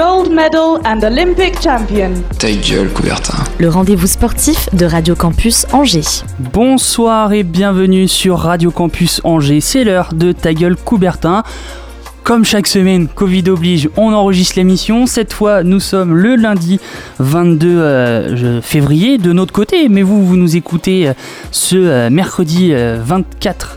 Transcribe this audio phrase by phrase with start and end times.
[0.00, 2.12] Gold medal and Olympic champion.
[2.38, 3.36] Ta gueule, Coubertin.
[3.58, 6.24] le rendez-vous sportif de Radio Campus Angers.
[6.38, 9.60] Bonsoir et bienvenue sur Radio Campus Angers.
[9.60, 11.42] C'est l'heure de Ta gueule Coubertin.
[12.24, 15.04] Comme chaque semaine, Covid oblige, on enregistre l'émission.
[15.04, 16.80] Cette fois, nous sommes le lundi
[17.18, 21.12] 22 euh, février de notre côté, mais vous, vous nous écoutez euh,
[21.50, 23.76] ce euh, mercredi euh, 24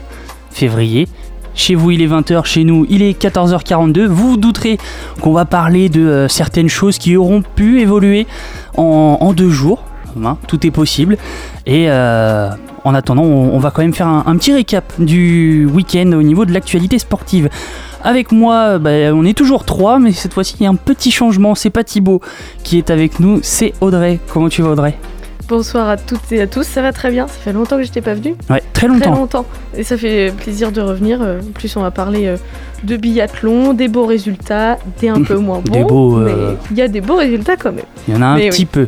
[0.51, 1.09] février.
[1.55, 4.05] Chez vous, il est 20h, chez nous, il est 14h42.
[4.05, 4.77] Vous vous douterez
[5.21, 8.27] qu'on va parler de euh, certaines choses qui auront pu évoluer
[8.75, 9.83] en, deux jours.
[10.23, 11.17] Hein, tout est possible.
[11.65, 12.49] Et euh,
[12.83, 16.45] en attendant, on, va quand même faire un, un petit récap du week-end au niveau
[16.45, 17.49] de l'actualité sportive.
[18.03, 21.11] Avec moi, bah, on est toujours trois, mais cette fois-ci, il y a un petit
[21.11, 21.55] changement.
[21.55, 22.19] C'est pas Thibaut
[22.63, 24.19] qui est avec nous, c'est Audrey.
[24.27, 24.97] Comment tu vas, Audrey?
[25.49, 28.01] Bonsoir à toutes et à tous, ça va très bien, ça fait longtemps que j'étais
[28.01, 29.13] pas venue, Ouais, très très longtemps.
[29.13, 31.19] longtemps, et ça fait plaisir de revenir.
[31.21, 32.37] euh, En plus, on va parler euh,
[32.85, 36.77] de biathlon, des beaux résultats, des un peu moins bons, Des beaux, euh, mais il
[36.77, 37.85] y a des beaux résultats quand même.
[38.07, 38.67] Il y en a un Mais petit oui.
[38.71, 38.87] peu.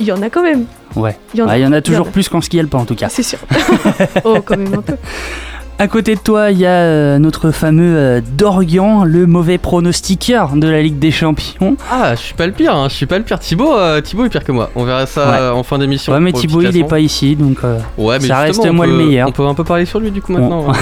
[0.00, 0.64] Il y en a quand même,
[0.96, 1.16] Ouais.
[1.32, 2.84] il y en Bah, a, Il y en a toujours plus qu'en ski alpin, en
[2.84, 3.08] tout cas.
[3.08, 3.38] c'est sûr.
[4.24, 4.96] oh, quand même un peu.
[5.76, 10.54] À côté de toi, il y a euh, notre fameux euh, Dorian, le mauvais pronostiqueur
[10.54, 11.76] de la Ligue des Champions.
[11.90, 12.86] Ah, je suis pas le pire, hein.
[12.88, 13.40] je suis pas le pire.
[13.40, 14.70] Thibaut, euh, Thibaut est pire que moi.
[14.76, 15.58] On verra ça Ouais.
[15.58, 16.12] en fin d'émission.
[16.12, 18.94] Ouais, mais Thibaut, il est pas ici, donc euh, Ouais, mais ça reste moi le
[18.94, 19.28] meilleur.
[19.28, 20.66] On peut un peu parler sur lui du coup maintenant.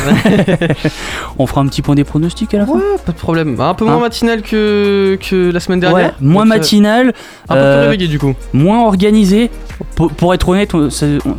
[1.39, 2.73] on fera un petit point des pronostics à la fin.
[2.75, 3.57] ouais, pas de problème.
[3.61, 6.15] Un peu moins Hein matinal que, que la semaine Ouais, dernière.
[6.21, 7.09] moins Donc, euh, matinal,
[7.49, 8.35] Un peu euh, plus réveillé du coup.
[8.53, 9.51] moins organisé.
[9.97, 11.37] Pour, pour être honnête, on, c'est- on-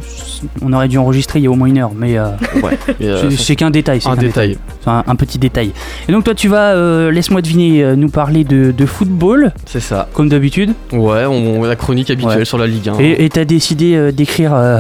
[0.61, 2.25] on aurait dû enregistrer il y a au moins une heure, mais euh,
[2.63, 2.77] Ouais.
[3.01, 3.99] Euh, c'est- qu'un détail.
[4.05, 4.57] un qu'un détail.
[4.85, 5.71] Un, un petit détail.
[6.09, 9.79] Et donc toi, tu vas, euh, laisse-moi deviner, euh, nous parler de, de football, C'est
[9.79, 10.09] ça.
[10.13, 10.73] comme d'habitude.
[10.91, 12.45] Ouais, on, la chronique habituelle Ouais.
[12.45, 12.97] sur la Ligue 1.
[12.99, 14.79] Et tu as décidé euh, d'écrire euh,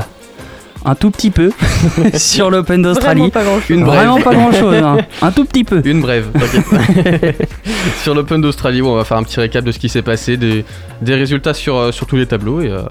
[0.85, 1.51] un tout petit peu
[2.15, 3.31] sur l'Open Vraiment d'Australie.
[3.31, 3.69] pas grand chose.
[3.69, 3.99] Une brève.
[3.99, 4.97] Vraiment pas grand-chose, hein.
[5.21, 5.81] un tout petit peu.
[5.85, 7.49] Une brève, t'inquiète.
[8.03, 10.65] sur l'Open d'Australie, on va faire un petit récap de ce qui s'est passé, des,
[11.01, 12.81] des résultats sur, euh, sur tous les tableaux et, euh,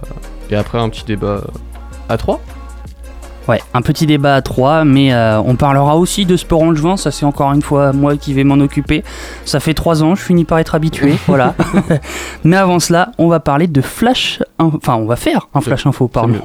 [0.51, 1.43] et après un petit débat
[2.09, 2.41] à 3.
[3.49, 7.11] Ouais, un petit débat à trois, mais euh, on parlera aussi de sport angevin, ça
[7.11, 9.03] c'est encore une fois moi qui vais m'en occuper.
[9.45, 11.57] Ça fait trois ans, je finis par être habitué, voilà.
[12.45, 15.87] mais avant cela, on va parler de flash, in- enfin on va faire un flash
[15.87, 16.39] info, pardon.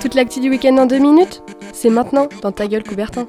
[0.00, 3.26] Toute l'actu du week-end en deux minutes C'est maintenant dans ta gueule Coubertin.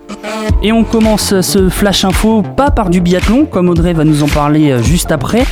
[0.61, 4.27] Et on commence ce flash info pas par du biathlon, comme Audrey va nous en
[4.27, 5.45] parler euh, juste après,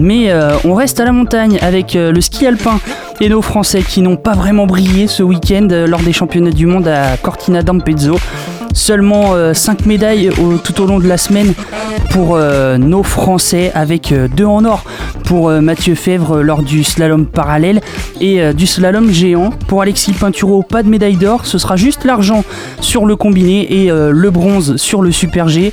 [0.00, 2.80] mais euh, on reste à la montagne avec euh, le ski alpin
[3.20, 6.86] et nos Français qui n'ont pas vraiment brillé ce week-end lors des championnats du monde
[6.86, 8.16] à Cortina d'Ampezzo.
[8.74, 11.52] Seulement 5 médailles au- tout au long de la semaine
[12.10, 14.84] pour euh, nos Français, avec 2 en or
[15.24, 17.80] pour euh, Mathieu Fèvre lors du slalom parallèle
[18.20, 19.50] et euh, du slalom géant.
[19.66, 22.44] Pour Alexis Pinturo, pas de médaille d'or, ce sera juste l'argent
[22.80, 25.72] sur le combiné et euh, le bronze sur le super G.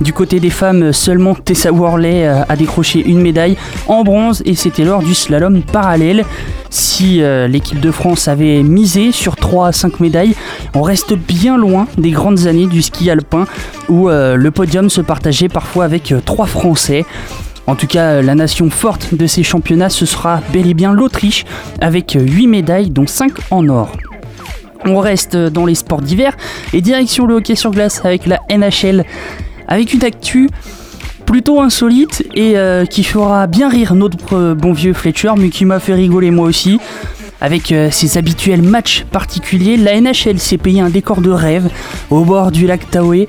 [0.00, 4.54] Du côté des femmes, seulement Tessa Worley euh, a décroché une médaille en bronze et
[4.54, 6.24] c'était lors du slalom parallèle.
[6.68, 10.34] Si euh, l'équipe de France avait misé sur 3 à 5 médailles,
[10.76, 13.46] on reste bien loin des grandes années du ski alpin
[13.88, 17.06] où euh, le podium se partageait parfois avec 3 Français.
[17.66, 20.92] En tout cas, euh, la nation forte de ces championnats, ce sera bel et bien
[20.92, 21.46] l'Autriche
[21.80, 23.96] avec 8 médailles dont 5 en or.
[24.84, 26.36] On reste dans les sports d'hiver
[26.74, 29.04] et direction le hockey sur glace avec la NHL
[29.68, 30.50] avec une actu
[31.26, 35.64] plutôt insolite et euh, qui fera bien rire notre euh, bon vieux Fletcher mais qui
[35.64, 36.78] m'a fait rigoler moi aussi.
[37.40, 41.68] Avec euh, ses habituels matchs particuliers, la NHL s'est payé un décor de rêve
[42.10, 43.26] au bord du lac Tahoe,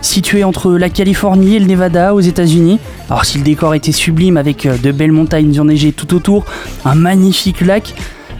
[0.00, 2.78] situé entre la Californie et le Nevada aux États-Unis.
[3.10, 6.46] Alors si le décor était sublime avec euh, de belles montagnes enneigées tout autour,
[6.84, 7.94] un magnifique lac,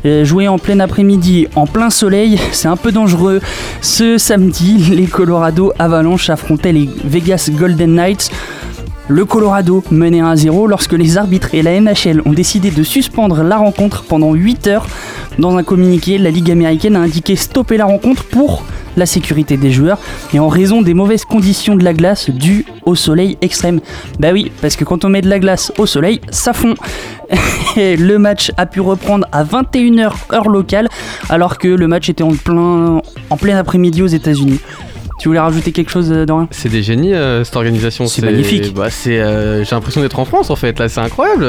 [0.07, 3.41] euh, jouer en plein après-midi, en plein soleil, c'est un peu dangereux.
[3.83, 8.31] Ce samedi, les Colorado Avalanche affrontaient les Vegas Golden Knights.
[9.11, 12.85] Le Colorado menait 1 à 0 lorsque les arbitres et la NHL ont décidé de
[12.85, 14.87] suspendre la rencontre pendant 8 heures.
[15.41, 18.63] Dans un communiqué, la Ligue américaine a indiqué stopper la rencontre pour
[18.97, 19.99] la sécurité des joueurs
[20.33, 23.81] et en raison des mauvaises conditions de la glace dues au soleil extrême.
[24.21, 26.77] Bah oui, parce que quand on met de la glace au soleil, ça fond.
[27.77, 30.89] Et le match a pu reprendre à 21h heure locale
[31.29, 34.61] alors que le match était en plein, en plein après-midi aux États-Unis.
[35.21, 38.07] Tu voulais rajouter quelque chose, euh, Dorian C'est des génies euh, cette organisation.
[38.07, 38.73] C'est magnifique.
[38.75, 40.79] Bah, c'est, euh, j'ai l'impression d'être en France en fait.
[40.79, 41.47] Là, c'est incroyable.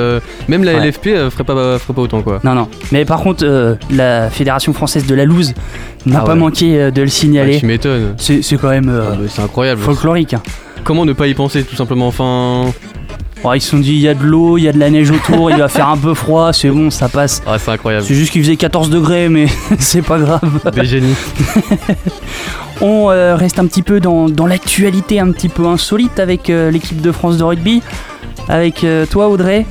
[0.50, 0.88] Même la Ouais.
[0.88, 2.40] LFP ferait pas ferait pas autant quoi.
[2.44, 2.68] Non, non.
[2.92, 5.54] Mais par contre, la Fédération française de la loose
[6.06, 6.40] n'a Ah pas ouais.
[6.40, 7.60] manqué de le signaler.
[7.60, 8.14] tu m'étonnes.
[8.18, 9.80] c'est quand même Ah, bah, c'est incroyable.
[9.82, 10.34] folklorique.
[10.34, 10.42] hein.
[10.84, 12.72] Comment ne pas y penser tout simplement Enfin,
[13.44, 14.92] Bon, ils se sont dit, il y a de l'eau, il y a de la
[14.92, 17.42] neige autour, il va faire un peu froid, c'est bon, ça passe.
[17.48, 18.06] ah, c'est incroyable.
[18.06, 19.48] C'est juste qu'il faisait 14 degrés, mais
[19.80, 20.60] c'est pas grave.
[20.76, 21.16] Des génies.
[22.82, 26.70] On euh, reste un petit peu dans, dans l'actualité un petit peu insolite avec euh,
[26.72, 27.82] l'équipe de France de rugby.
[28.48, 29.66] Avec euh, toi, Audrey.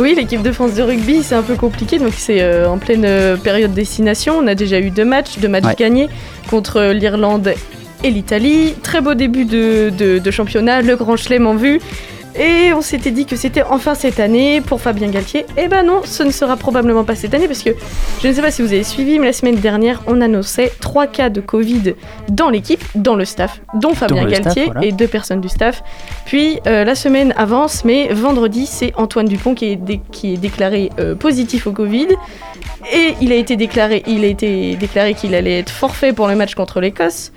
[0.00, 1.98] Oui, l'équipe de France de rugby, c'est un peu compliqué.
[1.98, 4.34] Donc, c'est euh, en pleine euh, période destination.
[4.38, 5.76] On a déjà eu deux matchs, deux matchs Ouais.
[5.78, 6.08] gagnés
[6.50, 7.52] contre l'Irlande
[8.02, 8.74] et l'Italie.
[8.82, 11.80] Très beau début de, de- de championnat, le grand chelem en vue.
[12.34, 15.44] Et on s'était dit que c'était enfin cette année pour Fabien Galtier.
[15.58, 17.72] Eh ben non, ce ne sera probablement pas cette année parce que
[18.22, 21.06] je ne sais pas si vous avez suivi, mais la semaine dernière, on annonçait trois
[21.06, 21.92] cas de Covid
[22.30, 24.82] dans l'équipe, dans le staff, dont Fabien staff, Galtier voilà.
[24.86, 25.82] et deux personnes du staff.
[26.24, 30.38] Puis euh, la semaine avance, mais vendredi, c'est Antoine Dupont qui est, dé- qui est
[30.38, 32.08] déclaré euh, positif au Covid.
[32.94, 36.34] Et il a été déclaré, il a été déclaré qu'il allait être forfait pour le
[36.34, 37.30] match contre l'Écosse.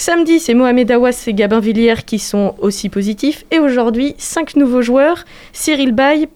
[0.00, 3.44] Samedi, c'est Mohamed Awas et Gabin Villiers qui sont aussi positifs.
[3.50, 6.26] Et aujourd'hui, cinq nouveaux joueurs Cyril Bay,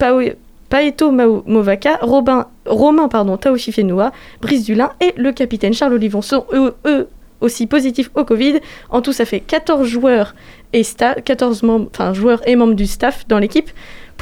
[0.68, 4.12] Paeto Movaka, Robin, Romain pardon, Taoshi-Fenua,
[4.42, 7.08] Brice Dulin et le capitaine Charles Olivon sont eux,
[7.40, 8.60] aussi positifs au Covid.
[8.90, 10.34] En tout, ça fait 14 joueurs
[10.74, 13.70] et sta- 14 membres, enfin, joueurs et membres du staff dans l'équipe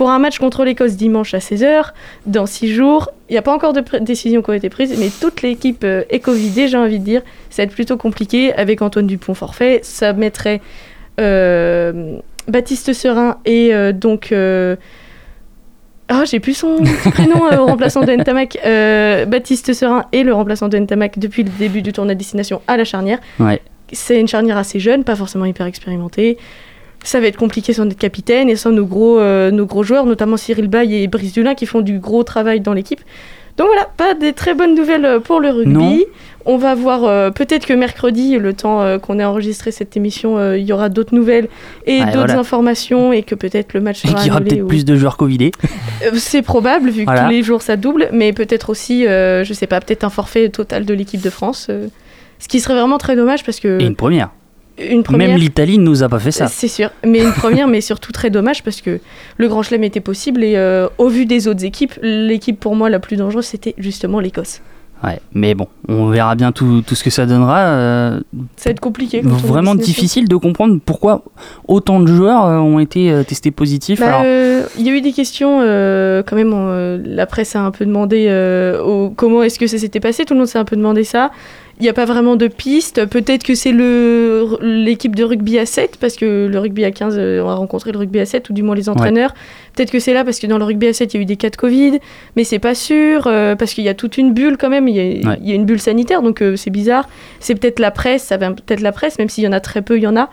[0.03, 1.93] pour un match contre l'Écosse dimanche à 16h,
[2.27, 3.09] dans 6 jours.
[3.29, 6.03] Il n'y a pas encore de décisions qui ont été prises, mais toute l'équipe euh,
[6.11, 7.23] est Covidée, j'ai envie de dire.
[7.51, 9.79] Ça va être plutôt compliqué avec Antoine Dupont forfait.
[9.85, 10.61] Ça mettrait
[11.21, 12.17] euh,
[12.49, 14.33] Baptiste Serin et euh, donc.
[14.33, 14.75] euh,
[16.09, 16.79] ah, j'ai plus son
[17.13, 18.59] prénom euh, au remplaçant de Ntamak.
[18.67, 22.61] Euh, Baptiste Serin est le remplaçant de Ntamak depuis le début du tournoi de destination
[22.67, 23.21] à la charnière.
[23.39, 23.63] Ouais.
[23.93, 26.39] C'est une charnière assez jeune, pas forcément hyper expérimentée.
[27.05, 30.07] Ça va être compliqué sans notre capitaine et sans nos gros, euh, nos gros joueurs,
[30.07, 33.01] notamment Cyril Bay et Brice Dulin qui font du gros travail dans l'équipe.
[33.59, 35.73] Donc voilà, pas des très bonnes nouvelles euh, pour le rugby.
[35.73, 35.99] Non.
[36.45, 40.39] On va voir euh, peut-être que mercredi, le temps euh, qu'on ait enregistré cette émission,
[40.39, 41.49] euh, il y aura d'autres nouvelles
[41.87, 42.39] et Ouais, d'autres voilà.
[42.39, 44.97] informations et que peut-être le match Et sera qu'il y aura peut-être ou- plus de
[44.97, 45.53] joueurs Covidés.
[46.15, 49.67] C'est probable, vu que tous les jours ça double, mais peut-être aussi, euh, je sais
[49.67, 51.69] pas, peut-être un forfait total de l'équipe de France.
[52.39, 53.81] ce qui serait vraiment très dommage parce que.
[53.81, 54.31] Et une première.
[54.79, 55.29] Une première.
[55.29, 56.47] Même l'Italie ne nous a pas fait ça.
[56.49, 59.01] C'est sûr, mais une première, mais surtout très dommage parce que
[59.37, 62.89] le Grand Chelem était possible et euh, au vu des autres équipes, l'équipe pour moi
[62.91, 64.61] la plus dangereuse c'était justement l'Écosse.
[65.05, 67.59] Ouais, mais bon, on verra bien tout, tout ce que ça donnera.
[67.59, 68.21] euh,
[68.57, 69.21] Ça va être compliqué.
[69.21, 71.25] vraiment difficile de comprendre pourquoi
[71.67, 73.99] autant de joueurs euh, ont été testés positifs.
[73.99, 77.63] Bah, Alors, euh, Il y a eu des questions, euh, quand même, la presse a
[77.63, 78.29] un peu demandé
[78.85, 81.33] au- comment est-ce que ça s'était passé, tout le monde s'est un peu demandé ça.
[81.81, 85.67] Il n'y a pas vraiment de piste, peut-être que c'est le- l'équipe de rugby à
[85.67, 88.51] 7, parce que le rugby à 15, euh, on a rencontré le rugby à 7,
[88.51, 89.35] ou du moins les entraîneurs.
[89.75, 91.27] Peut-être que c'est là, parce que dans le rugby à 7, il y a eu
[91.27, 91.99] des cas de Covid,
[92.37, 94.95] mais c'est pas sûr, euh, parce qu'il y a toute une bulle quand même, il
[94.97, 95.39] y a, Ouais.
[95.43, 97.09] il y a une bulle sanitaire, donc euh, c'est bizarre.
[97.41, 99.83] C'est peut-être la presse, ça vient peut-être la presse, même s'il y en a très
[99.83, 100.29] peu, il y en a.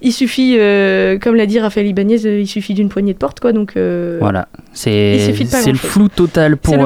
[0.00, 3.52] Il suffit, euh, comme l'a dit Raphaël Ibanez, il suffit d'une poignée de porte, quoi.
[3.52, 6.76] Donc, voilà, il c'est c'est le flou total pour,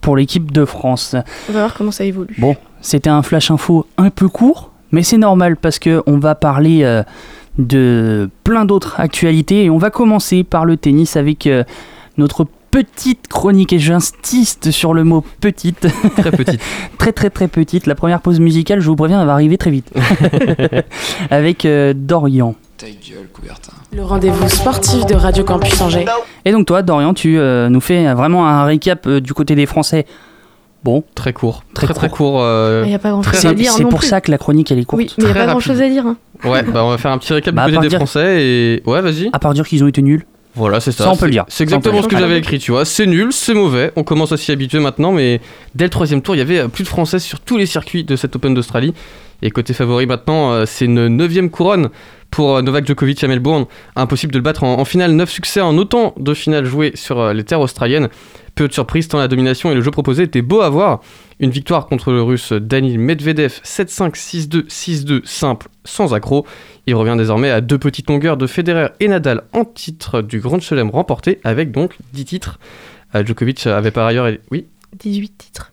[0.00, 1.16] pour l'équipe de France.
[1.48, 2.34] on va voir comment ça évolue.
[2.38, 6.34] Bon, c'était un flash info un peu court, mais c'est normal parce que on va
[6.34, 7.02] parler euh,
[7.58, 11.64] de plein d'autres actualités et on va commencer par le tennis avec euh,
[12.18, 15.86] notre petite chronique et j'insiste sur le mot petite,
[16.16, 16.60] Très petite.
[16.98, 17.86] très très très petite.
[17.86, 19.92] La première pause musicale, je vous préviens, elle va arriver très vite.
[21.30, 22.54] avec euh, Dorian.
[22.78, 23.74] Ta gueule, Coubertin.
[23.94, 26.06] Le rendez-vous sportif de Radio Campus Angers.
[26.46, 29.66] Et donc toi, Dorian, tu euh, nous fais vraiment un récap euh, du côté des
[29.66, 30.06] Français.
[30.84, 31.62] Bon, Très court.
[31.74, 32.40] Très Très très, court.
[32.42, 34.08] euh, Il n'y a pas grand-chose c'est à dire c'est pour plus.
[34.08, 34.98] ça que la chronique elle est courte.
[35.00, 35.50] Oui, mais il n'y a pas rapide.
[35.52, 36.06] grand-chose à dire.
[36.06, 36.16] hein.
[36.44, 38.82] Ouais, bah on va faire un petit récap Bah, du côté des dire- Français et.
[38.84, 39.30] Ouais, vas-y.
[39.32, 40.26] À part dire qu'ils ont été nuls.
[40.54, 41.04] Voilà, c'est ça.
[41.04, 41.44] Ça, on peut le dire.
[41.48, 42.84] C'est exactement ce que j'avais écrit, tu vois.
[42.84, 43.90] C'est nul, c'est mauvais.
[43.96, 45.40] On commence à s'y habituer maintenant, mais
[45.74, 48.16] dès le troisième tour, il y avait plus de Français sur tous les circuits de
[48.16, 48.92] cette Open d'Australie.
[49.40, 51.88] Et côté favori maintenant, euh, c'est une neuvième couronne
[52.30, 53.64] pour euh, Novak Djokovic à Melbourne.
[53.96, 55.12] Impossible de le battre en, en finale.
[55.12, 58.08] 9 succès en autant de finales jouées sur les terres australiennes.
[58.54, 61.00] Peu de surprise tant la domination et le jeu proposé étaient beaux à voir.
[61.40, 66.46] Une victoire contre le russe Daniil Medvedev 7-5, 6-2, 6-2 simple, sans accroc.
[66.86, 70.60] Il revient désormais à deux petites longueurs de Federer et Nadal en titre du Grand
[70.60, 72.58] Chelem remporté avec donc 10 titres.
[73.14, 74.30] Euh, Djokovic avait par ailleurs...
[74.50, 74.66] Oui?
[74.98, 75.72] 18 titres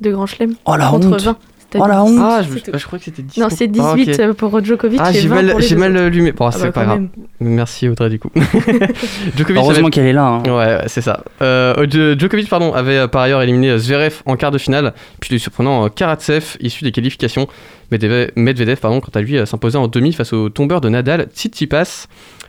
[0.00, 1.38] de Grand Chelem Oh la contre honte 20.
[1.70, 2.16] T'as Oh la honte.
[2.18, 3.38] Ah, je, ah, crois que c'était 10.
[3.40, 3.98] Non, c'est Ah, ok.
[3.98, 6.32] 18 pour Djokovic Ah, j'ai 20 mal, j'ai mal allumé.
[6.32, 7.00] Bon, Ah c'est bah, pas grave.
[7.00, 7.08] même.
[7.40, 8.30] Merci Audrey du coup.
[9.36, 10.24] Djokovic Heureusement avait- qu'elle est là.
[10.24, 10.42] hein.
[10.46, 11.22] Ouais, ouais, c'est ça.
[11.42, 14.94] Euh, Djo- Djokovic pardon, avait euh, par ailleurs éliminé euh, Zverev en quart de finale,
[15.20, 17.48] puis le surprenant euh, Karatsev issu des qualifications.
[17.90, 21.28] Medvedev, Medvedev, pardon, quant à lui, euh, s'imposait en demi face au tombeur de Nadal,
[21.34, 22.06] Tsitsipas.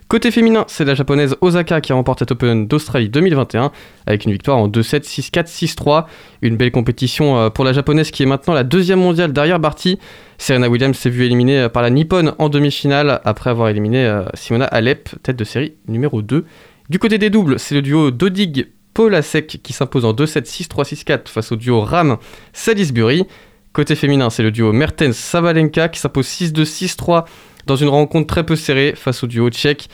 [0.10, 3.72] Côté féminin, c'est la japonaise Osaka qui remporte cet Open d'Australie 2021
[4.08, 6.06] avec une victoire en 2-7, 6-4, 6-3.
[6.42, 10.00] Une belle compétition euh, pour la japonaise qui est maintenant la deuxième mondiale derrière Barty.
[10.40, 14.24] Serena Williams s'est vue éliminée euh, par la Nippon en demi-finale après avoir éliminé euh,
[14.34, 16.44] Simona Alep, tête de série numéro 2.
[16.90, 21.28] Du côté des doubles, c'est le duo Dodig Polasek qui s'impose en 2-7, 6-3, 6-4
[21.28, 22.18] face au duo Ram
[22.52, 23.28] Salisbury.
[23.74, 27.26] Côté féminin, c'est le duo Mertens Savalenka qui s'impose 6-2, 6-3
[27.70, 29.90] dans une rencontre très peu serrée face au duo tchèque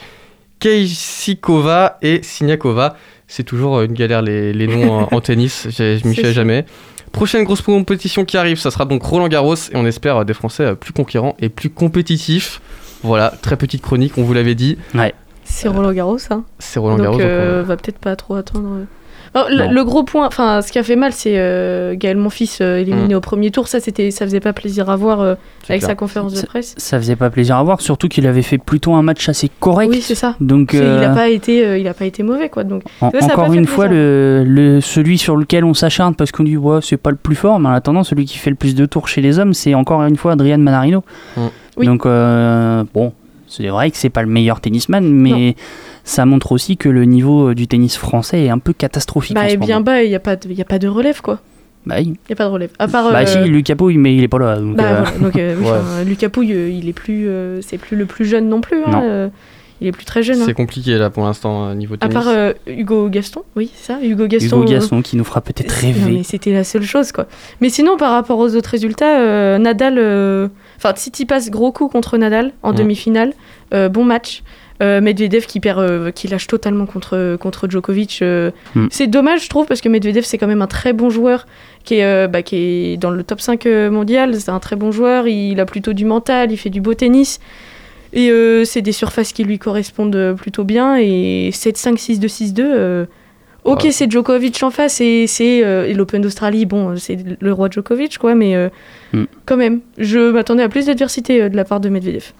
[0.60, 2.96] Keisikova et Siniakova.
[3.28, 6.66] C'est toujours euh, une galère les, les noms en, en tennis, je m'y fais jamais.
[7.12, 10.34] Prochaine grosse compétition qui arrive, ça sera donc Roland Garros et on espère euh, des
[10.34, 12.62] Français euh, plus conquérants et plus compétitifs.
[13.04, 14.78] Voilà, très petite chronique, on vous l'avait dit.
[15.44, 16.44] C'est Roland Garros, hein.
[16.60, 17.14] C'est Roland Garros.
[17.14, 18.86] donc, euh, euh, va peut-être pas trop attendre.
[19.36, 19.40] Euh.
[19.48, 22.78] Alors, le, gros point, enfin, ce qui a fait mal, c'est euh, Gaël Monfils euh,
[22.80, 23.18] éliminé Mm.
[23.18, 23.68] au premier tour.
[23.68, 25.36] Ça, c'était, ça faisait pas plaisir à voir euh,
[25.70, 25.90] avec clair.
[25.90, 26.74] sa conférence de presse.
[26.78, 29.90] Ça faisait pas plaisir à voir, surtout qu'il avait fait plutôt un match assez correct.
[29.92, 30.36] Oui, c'est ça.
[30.40, 32.64] Donc, Il euh, a pas été, euh, il a pas été mauvais, quoi.
[32.64, 36.32] Donc, en- ça, ça encore une fois, le, le- celui sur lequel on s'acharne parce
[36.32, 38.56] qu'on dit ouais, c'est pas le plus fort, mais en attendant, celui qui fait le
[38.56, 41.04] plus de tours chez les hommes, c'est encore une fois Adrian Manarino.
[41.38, 41.42] Mm.
[41.78, 41.86] Oui.
[41.88, 43.12] Donc, euh, bon,
[43.58, 45.56] c'est vrai que c'est pas le meilleur tennisman, mais
[46.04, 49.36] ça montre aussi que le niveau du tennis français est un peu catastrophique.
[49.36, 51.22] bah, et bien bas, il y a pas, de, il y a pas de relève,
[51.22, 51.40] quoi.
[51.86, 52.00] Bah.
[52.02, 52.72] Il y a pas de relève.
[52.80, 53.12] À part.
[53.12, 54.60] Bah, euh, si, Lucas Pouille, mais il est pas là.
[54.60, 55.72] Donc, Bah, euh, voilà, donc euh, oui, Ouais.
[55.72, 58.78] enfin, Lucas Pouille, euh, il est plus, euh, c'est plus le plus jeune non plus.
[58.84, 59.02] hein, Non.
[59.04, 59.28] euh,
[59.82, 60.40] il est plus très jeune.
[60.40, 60.44] hein.
[60.46, 62.14] C'est compliqué là pour l'instant euh, niveau À tennis.
[62.16, 64.62] part euh, Hugo Gaston, oui, c'est ça, Hugo Gaston.
[64.62, 66.00] Hugo euh, Gaston qui nous fera peut-être rêver.
[66.00, 67.28] non, mais c'était la seule chose, quoi.
[67.62, 69.98] Mais sinon, par rapport aux autres résultats, euh, Nadal,
[70.78, 72.76] enfin, City passe gros coup contre Nadal en Mm.
[72.76, 73.34] demi-finale,
[73.74, 74.44] euh, bon match.
[74.84, 78.22] Euh, Medvedev qui perd, euh, qui lâche totalement contre contre Djokovic.
[78.22, 78.88] Mm.
[78.92, 81.46] C'est dommage, je trouve, parce que Medvedev c'est quand même un très bon joueur
[81.86, 84.36] qui est, bah, qui est dans le top 5 euh, mondial.
[84.40, 85.28] C'est un très bon joueur.
[85.30, 87.40] Il a plutôt du mental, il fait du beau tennis.
[88.12, 88.32] Et
[88.66, 90.96] c'est des surfaces qui lui correspondent plutôt bien.
[90.98, 93.08] Et 7-5, 6-2, 6-2.
[93.66, 93.92] Ok, Ouais.
[93.92, 96.66] c'est Djokovic en face et c'est euh, l'Open d'Australie.
[96.66, 98.70] Bon, c'est le roi Djokovic, quoi, mais euh,
[99.14, 99.24] Mm.
[99.46, 102.32] quand même, je m'attendais à plus d'adversité euh, de la part de Medvedev.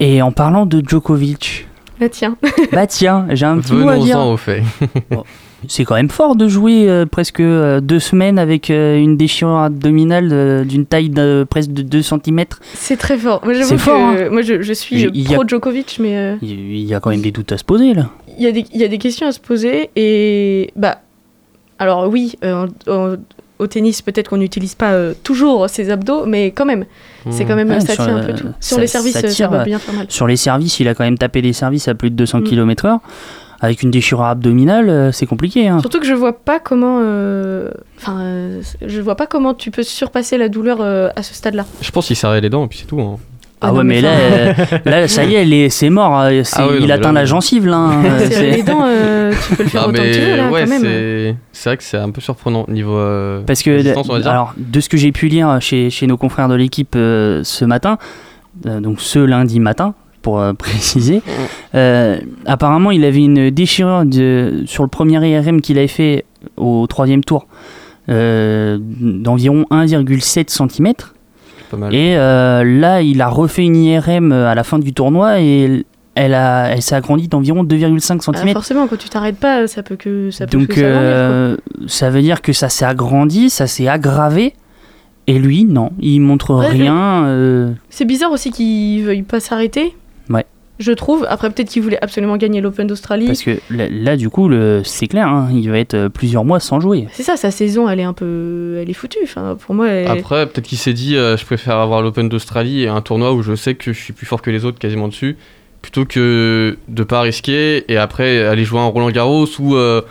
[0.00, 1.66] Et en parlant de Djokovic,
[2.00, 2.36] Là, tiens.
[2.72, 4.16] bah tiens, j'ai un petit mot à dire.
[4.18, 4.62] Venons-en au fait.
[5.68, 9.56] C'est quand même fort de jouer euh, presque euh, deux semaines avec euh, une déchirure
[9.56, 12.44] abdominale euh, d'une taille de presque de 2 cm.
[12.74, 13.40] C'est très fort.
[13.42, 14.14] Moi, j'avoue C'est que fort, hein.
[14.16, 17.22] euh, moi, je, je suis a- pro Djokovic, mais euh, Il y a quand même
[17.22, 18.10] des doutes à se poser là.
[18.36, 19.90] Il y, a des- il y a des questions à se poser.
[19.96, 21.00] Et bah,
[21.78, 23.16] alors oui, euh, en- en-
[23.58, 26.84] au tennis, peut-être qu'on n'utilise pas euh, toujours ses abdos, mais quand même,
[27.30, 27.48] c'est Hmm.
[27.48, 28.48] quand même Ouais, ça tient un peu tout.
[28.60, 30.06] Sur ça- les services, ça ça, tire, va euh, bien faire mal.
[30.10, 32.44] Sur les services, il a quand même tapé des services à plus de 200 Mm.
[32.44, 32.98] km/h.
[33.58, 35.66] Avec une déchirure abdominale, euh, c'est compliqué.
[35.66, 35.80] Hein.
[35.80, 39.82] Surtout que je vois pas comment, euh, enfin, euh, je vois pas comment tu peux
[39.82, 41.64] surpasser la douleur euh, à ce stade-là.
[41.80, 43.00] Je pense qu'il serrait les dents et puis c'est tout.
[43.00, 43.16] hein.
[43.62, 44.52] Ah Ah ouais, mais là, euh,
[44.84, 46.20] là, ça y est, est- c'est mort.
[46.20, 47.76] euh, c'est- Ah non, il atteint là, la gencive là.
[47.76, 50.36] hein, c'est- les dents, euh, tu peux le faire Ah, autant que tu veux mais
[50.36, 50.82] là, ouais, quand même.
[50.82, 54.20] c'est c'est vrai que c'est un peu surprenant niveau euh, Parce que, résistance, on va
[54.20, 54.30] dire.
[54.30, 57.64] alors, de ce que j'ai pu lire chez, chez nos confrères de l'équipe euh, ce
[57.64, 57.96] matin,
[58.66, 61.22] euh, donc ce lundi matin, pour euh, préciser,
[61.74, 66.26] euh, apparemment il avait une déchirure de, sur le premier IRM qu'il avait fait
[66.58, 67.46] au troisième tour
[68.10, 70.92] euh, d'environ 1,7 cm.
[71.70, 71.94] Pas mal.
[71.94, 76.34] Et euh, là, il a refait une IRM à la fin du tournoi et elle,
[76.34, 78.52] a, elle s'est agrandie d'environ 2,5 Ah, cm.
[78.54, 81.56] forcément, quand tu t'arrêtes pas, ça peut que ça peut Donc que euh,
[81.86, 84.54] ça veut dire que ça s'est agrandi, ça s'est aggravé.
[85.26, 87.24] Et lui, non, il montre Ouais, rien.
[87.26, 89.94] euh, C'est bizarre aussi qu'il veuille pas s'arrêter.
[90.30, 90.46] Ouais.
[90.78, 91.26] Je trouve.
[91.28, 93.26] Après, peut-être qu'il voulait absolument gagner l'Open d'Australie.
[93.26, 96.44] parce que là, là, du coup, le- c'est clair, hein, il va être euh, plusieurs
[96.44, 97.06] mois sans jouer.
[97.12, 99.18] C'est ça, sa saison, elle est un peu, elle est foutue.
[99.24, 102.82] Enfin, pour moi, elle- Après, peut-être qu'il s'est dit euh, je préfère avoir l'Open d'Australie
[102.82, 105.08] et un tournoi où je sais que je suis plus fort que les autres quasiment
[105.08, 105.36] dessus,
[105.82, 110.02] plutôt que de pas risquer et après aller jouer un Roland Garros où euh,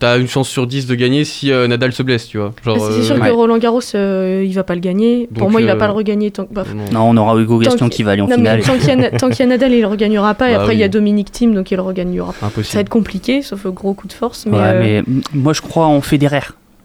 [0.00, 2.52] t'as une chance sur 10 de gagner si euh, Nadal se blesse, tu vois.
[2.64, 5.28] Genre, Ah, c'est sûr euh, que Roland Garros, euh, il va pas le gagner.
[5.32, 6.52] pour moi, il va pas le regagner tant que.
[6.52, 6.84] bah, non.
[6.92, 8.62] Non, on aura Hugo Gaston qui va aller en non, finale.
[8.62, 10.50] tant qu'il y, a- tant qu'il y a Nadal, il le regagnera pas.
[10.50, 10.88] Et Bah après, il y a.
[10.88, 12.34] Dominique Thiem, donc il le regagnera.
[12.40, 14.46] Ça va être compliqué, sauf un gros coup de force.
[14.46, 16.40] Mais, Ouais, euh, mais moi, je crois en Federer.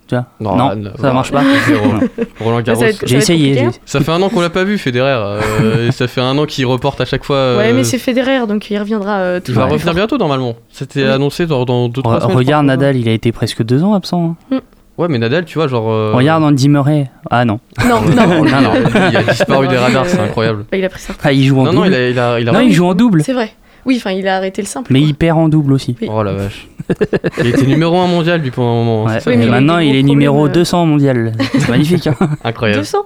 [0.08, 1.14] Tu vois Non, non, ah, non, ça non.
[1.16, 1.42] marche pas.
[2.40, 2.84] Roland Garros.
[3.06, 3.68] J'ai essayé.
[3.86, 5.16] Ça fait un an qu'on l'a pas vu, Federer.
[5.18, 7.36] euh, et ça fait un an qu'il reporte à chaque fois.
[7.38, 10.56] euh, Ouais, mais c'est Federer, donc il reviendra euh, Il toujours va revenir bientôt normalement.
[10.72, 11.10] C'était Oui.
[11.10, 12.38] annoncé dans, dans deux, trois semaines.
[12.38, 12.76] Regarde crois.
[12.76, 14.36] Nadal, il a été presque deux ans absent.
[14.52, 14.60] hein.
[14.98, 15.90] Ouais, mais Nadal, tu vois, genre.
[15.92, 17.10] euh, Regarde Andy Murray.
[17.30, 17.60] Ah non.
[17.86, 18.46] Non, non.
[18.46, 18.72] non, non.
[19.12, 20.66] Il a disparu des radars, c'est incroyable.
[20.72, 21.14] bah, il a pris ça.
[21.24, 21.96] Ah, il joue en Non, non, double.
[21.96, 23.24] il a, il a, il a non, il joue en double.
[23.24, 23.52] C'est vrai.
[23.86, 24.94] Oui, enfin, il a arrêté le simple.
[24.94, 25.96] Mais il perd en double aussi.
[26.02, 26.08] Oui.
[26.12, 26.68] Oh la vache.
[27.39, 29.04] il était numéro 1 mondial, lui, pendant un moment.
[29.06, 29.20] Ouais.
[29.38, 30.60] mais maintenant, il est numéro problèmes, euh.
[30.60, 31.32] 200 mondial.
[31.54, 32.08] C'est magnifique.
[32.08, 32.15] hein.
[32.44, 32.80] Incroyable.
[32.82, 32.98] 200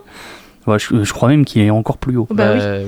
[0.67, 2.27] Ouais, je, je crois même qu'il est encore plus haut.
[2.29, 2.59] Bah oui.
[2.59, 2.85] ouais.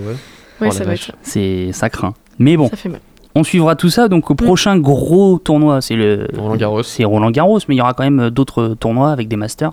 [0.62, 1.14] Ouais, Oh, ça va être ça.
[1.24, 2.14] C'est ça craint.
[2.38, 3.00] Mais bon, Ça fait mal.
[3.34, 4.08] on suivra tout ça.
[4.08, 6.84] Donc au prochain gros tournoi, c'est le Roland Garros.
[6.84, 9.72] c'est Roland Garros, mais il y aura quand même d'autres tournois avec des masters.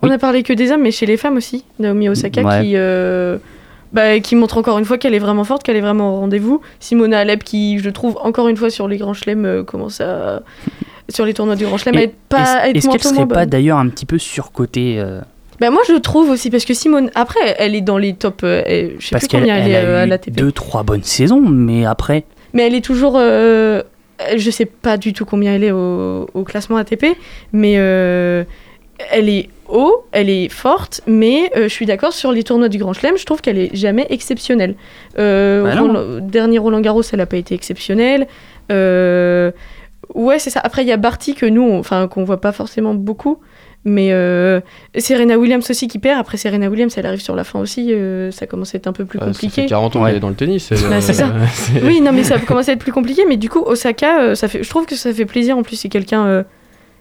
[0.00, 0.14] On Oui.
[0.14, 1.64] a parlé que des hommes, mais chez les femmes aussi.
[1.78, 2.62] Naomi Osaka Ouais.
[2.62, 3.36] qui, euh,
[3.94, 6.60] bah, qui montre encore une fois qu'elle est vraiment forte, qu'elle est vraiment au rendez-vous.
[6.80, 10.42] Simona Alep qui, je trouve, encore une fois sur les grands chelems, euh, commence à.
[11.08, 12.68] sur les tournois du grand chelem, à être pas.
[12.68, 15.20] Est-ce qu'elle serait pas d'ailleurs un petit peu surcotée euh,
[15.60, 17.10] Bah, moi, je trouve aussi, parce que Simone.
[17.14, 18.40] Après, elle est dans les top.
[18.42, 20.30] euh, je sais Parce plus combien elle, elle est euh, à l'ATP.
[20.32, 23.14] deux trois bonnes saisons, mais après Mais elle est toujours.
[23.16, 23.82] euh,
[24.36, 27.04] je sais pas du tout combien elle est au, au classement ATP,
[27.52, 27.74] mais
[29.10, 32.78] elle est haut, elle est forte, mais euh, je suis d'accord sur les tournois du
[32.78, 34.74] Grand Chelem, je trouve qu'elle est jamais exceptionnelle.
[35.18, 35.80] Euh, Bah.
[35.80, 38.26] Roland- dernier Roland Garros, elle a pas été exceptionnelle.
[38.72, 39.50] Euh,
[40.14, 40.60] ouais, c'est ça.
[40.62, 43.38] Après, il y a Barty que nous, enfin, qu'on voit pas forcément beaucoup.
[43.86, 44.60] Mais euh,
[44.96, 46.18] Serena Williams aussi qui perd.
[46.18, 47.92] Après, Serena Williams, elle arrive sur la fin aussi.
[47.92, 49.62] euh, ça commence à être un peu plus Ah, ça compliqué.
[49.62, 50.08] fait 40 ans Ouais.
[50.08, 50.70] qu'elle est dans le tennis.
[50.88, 51.30] Bah, c'est ça.
[51.82, 53.24] Oui, non, mais ça commence à être plus compliqué.
[53.28, 55.58] Mais du coup, Osaka, euh, ça fait, je trouve que ça fait plaisir.
[55.58, 56.42] En plus, c'est quelqu'un, euh,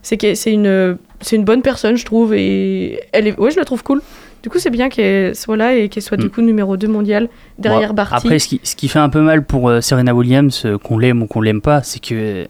[0.03, 3.57] c'est que- c'est une, c'est une bonne personne, je trouve, et elle est, ouais, je
[3.57, 4.01] la trouve cool.
[4.43, 6.29] Du coup, c'est bien qu'elle soit là et qu'elle soit du Mm.
[6.29, 8.15] coup numéro 2 mondial derrière Bon, Barty.
[8.17, 10.97] Après, ce qui, ce qui fait un peu mal pour euh, Serena Williams, euh, qu'on
[10.99, 12.45] l'aime ou qu'on l'aime pas, c'est que euh,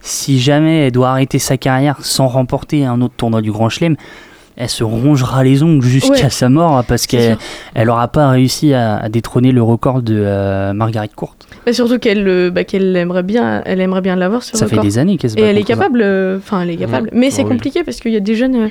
[0.00, 3.96] si jamais elle doit arrêter sa carrière sans remporter un autre tournoi du Grand Chelem,
[4.56, 6.30] elle se rongera les ongles jusqu'à Ouais.
[6.30, 7.38] sa mort parce C'est qu'elle sûr.
[7.74, 11.34] elle aura pas réussi à, à détrôner le record de euh, Margaret Court.
[11.66, 14.70] Bah, surtout qu'elle, euh, bah, qu'elle aimerait bien, elle aimerait bien l'avoir sur Ça le
[14.70, 17.10] fait des années qu'elle se Et elle est capable, euh, enfin, elle est capable.
[17.12, 17.50] Mais c'est Ah oui.
[17.52, 18.68] compliqué parce qu'il y a des jeunes, euh,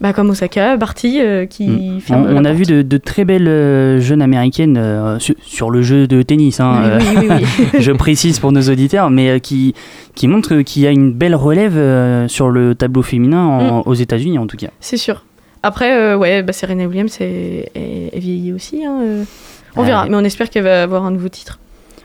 [0.00, 2.00] bah, comme Osaka, Barty, euh, qui Mm.
[2.10, 6.06] On, a vu de, de très belles euh, jeunes américaines euh, sur, sur le jeu
[6.06, 6.60] de tennis.
[6.60, 7.80] hein, Oui, euh, oui, oui, oui.
[7.80, 9.74] je précise pour nos auditeurs, mais euh, qui,
[10.14, 13.94] qui montrent qu'il y a une belle relève euh, sur le tableau féminin en- aux
[13.94, 14.68] États-Unis en tout cas.
[14.80, 15.24] C'est sûr.
[15.62, 18.84] Après, euh, ouais, bah, Serena Williams est, est, est vieillie aussi.
[18.84, 19.24] hein, euh.
[19.76, 21.58] On verra, mais on espère qu'elle va avoir un nouveau titre.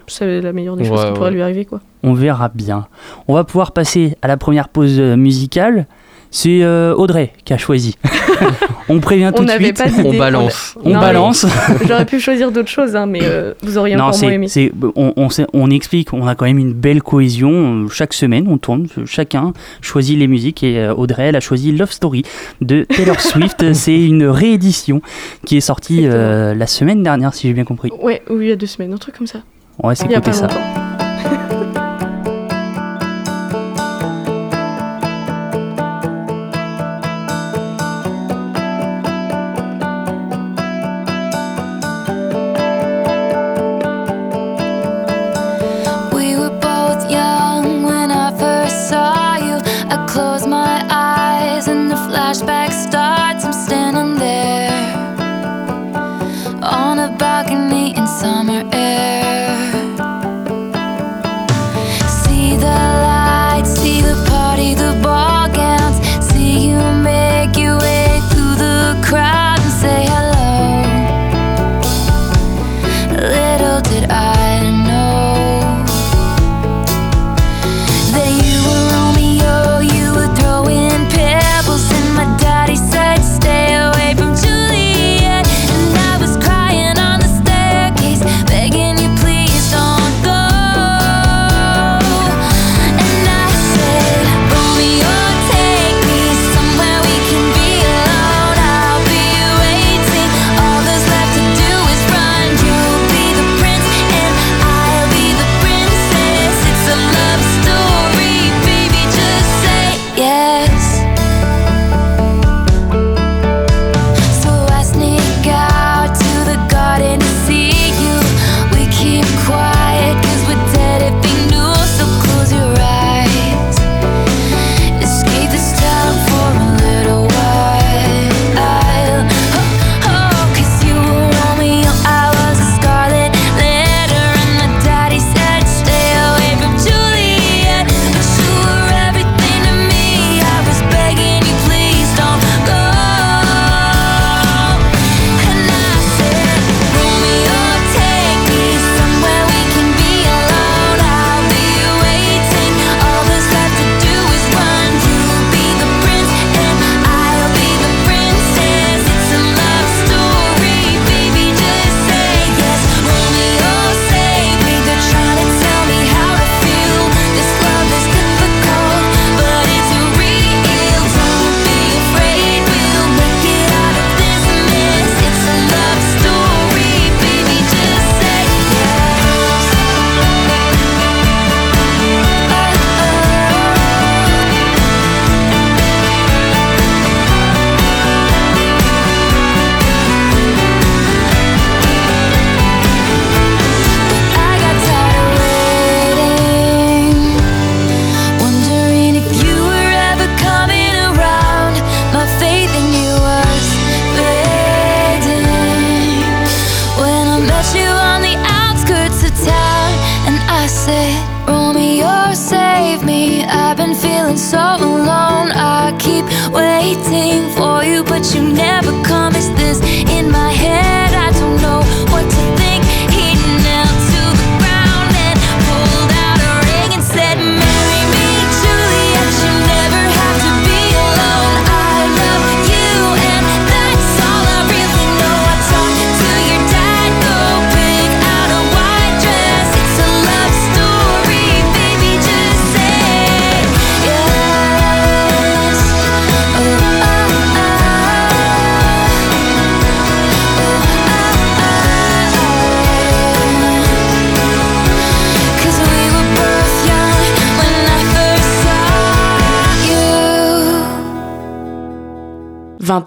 [0.08, 1.80] C'est la meilleure des choses Ouais, qui pourrait lui arriver, quoi.
[2.04, 2.88] On verra bien.
[3.30, 5.86] On va pouvoir passer à la première pause musicale.
[6.34, 7.98] C'est euh, Audrey qui a choisi.
[8.90, 9.78] on prévient tout On de suite.
[9.78, 9.84] pas.
[10.04, 10.78] On balance.
[10.84, 11.46] On Non, balance.
[11.88, 14.48] J'aurais pu choisir d'autres choses, hein, mais euh, vous auriez Non, encore moins c'est, aimé.
[14.48, 17.88] c'est- on, on, sait- on explique, on a quand même une belle cohésion.
[17.92, 19.52] Chaque semaine, on tourne, chacun
[19.82, 22.24] choisit les musiques et euh, Audrey, elle a choisi Love Story
[22.62, 23.74] de Taylor Swift.
[23.74, 25.02] c'est une réédition
[25.46, 27.92] qui est sortie euh, la semaine dernière, si j'ai bien compris.
[28.02, 29.40] Ouais, oui, il y a deux semaines, un truc comme ça.
[29.84, 30.48] On va s'écouter ça.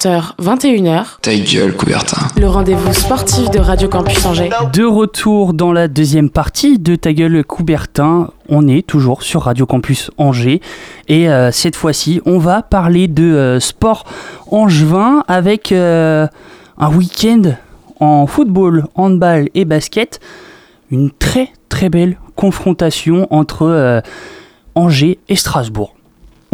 [0.07, 1.21] 21h.
[1.23, 2.27] Ta gueule, Coubertin.
[2.38, 4.51] Le rendez-vous sportif de Radio Campus Angers.
[4.73, 8.29] De retour dans la deuxième partie de Ta gueule, Coubertin.
[8.49, 10.61] On est toujours sur Radio Campus Angers.
[11.09, 14.05] Et euh, cette fois-ci, on va parler de euh, sport
[14.51, 16.27] angevin avec euh,
[16.77, 17.55] un week-end
[17.99, 20.21] en football, handball et basket.
[20.90, 24.01] Une très très belle confrontation entre euh,
[24.75, 25.95] Angers et Strasbourg.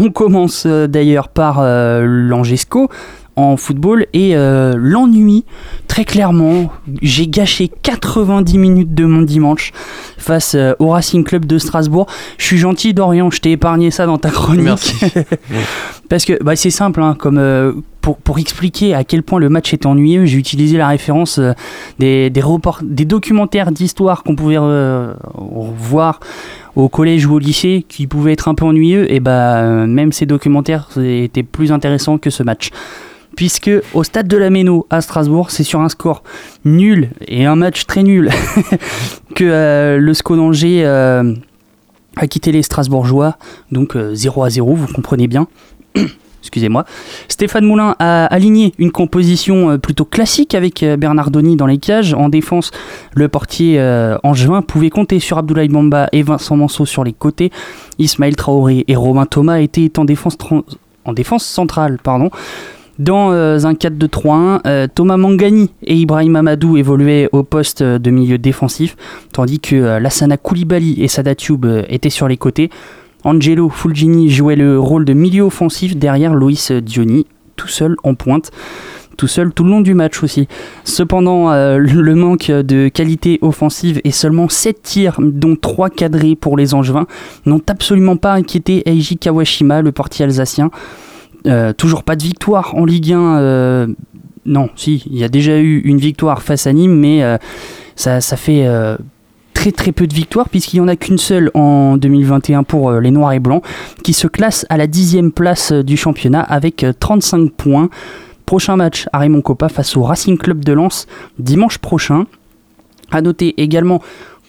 [0.03, 2.89] On commence d'ailleurs par euh, l'Angesco
[3.37, 5.45] en football et euh, l'ennui,
[5.87, 9.73] très clairement, j'ai gâché 90 minutes de mon dimanche
[10.19, 12.07] face euh, au Racing Club de Strasbourg.
[12.39, 14.65] Je suis gentil Dorian, je t'ai épargné ça dans ta chronique.
[14.65, 14.95] Merci.
[16.09, 19.49] Parce que bah, c'est simple, hein, comme euh, pour, pour expliquer à quel point le
[19.49, 21.53] match était ennuyeux, j'ai utilisé la référence euh,
[21.99, 26.19] des, des, report- des documentaires d'histoire qu'on pouvait euh, voir
[26.77, 30.25] au collège ou au lycée qui pouvaient être un peu ennuyeux, et bah même ces
[30.27, 32.71] documentaires étaient plus intéressants que ce match.
[33.41, 36.23] Puisque au stade de la Méno à Strasbourg, c'est sur un score
[36.67, 38.29] nul et un match très nul
[39.35, 41.35] que euh, le SCO d'Angers euh,
[42.17, 43.39] a quitté les Strasbourgeois,
[43.73, 45.49] donc euh, 0 à 0, vous comprenez bien.
[46.43, 46.85] Excusez-moi.
[47.29, 52.13] Stéphane Moulin a aligné une composition euh, plutôt classique avec euh, Bernardoni dans les cages.
[52.13, 52.73] En défense,
[53.15, 57.51] le portier euh, angevin pouvait compter sur Abdoulaye Bamba et Vincent Manceau sur les côtés.
[57.99, 60.37] Ismaël Traoré et Romain Thomas étaient en défense,
[61.07, 61.99] en défense centrale.
[62.03, 62.29] Pardon.
[63.01, 68.11] Dans euh, un 4-2-3-1, euh, Thomas Mangani et Ibrahim Amadou évoluaient au poste euh, de
[68.11, 68.95] milieu défensif,
[69.33, 72.69] tandis que Lassana Koulibaly et Sadat Youb euh, étaient sur les côtés.
[73.25, 78.51] Angelo Fulgini jouait le rôle de milieu offensif derrière Loïs Diony, tout seul en pointe,
[79.17, 80.47] tout seul tout le long du match aussi.
[80.85, 86.73] Cependant, le manque de qualité offensive et seulement 7 tirs, dont 3 cadrés pour les
[86.73, 87.07] Angevins,
[87.45, 90.71] n'ont absolument pas inquiété Eiji Kawashima, le portier alsacien.
[91.47, 93.39] Euh, toujours pas de victoire en Ligue 1.
[93.39, 93.87] euh,
[94.47, 97.37] non, si, il y a déjà eu une victoire face à Nîmes, mais euh,
[97.97, 98.67] ça, ça fait
[99.61, 103.11] très très peu de victoires, puisqu'il n'y en a qu'une seule en 2021 pour les
[103.11, 103.63] Noirs et Blancs,
[104.03, 107.91] qui se classe à la dixième place du championnat avec euh, 35 points.
[108.47, 111.07] Prochain match à Raymond Coppa face au Racing Club de Lens
[111.39, 112.25] dimanche prochain.
[113.11, 114.01] À noter également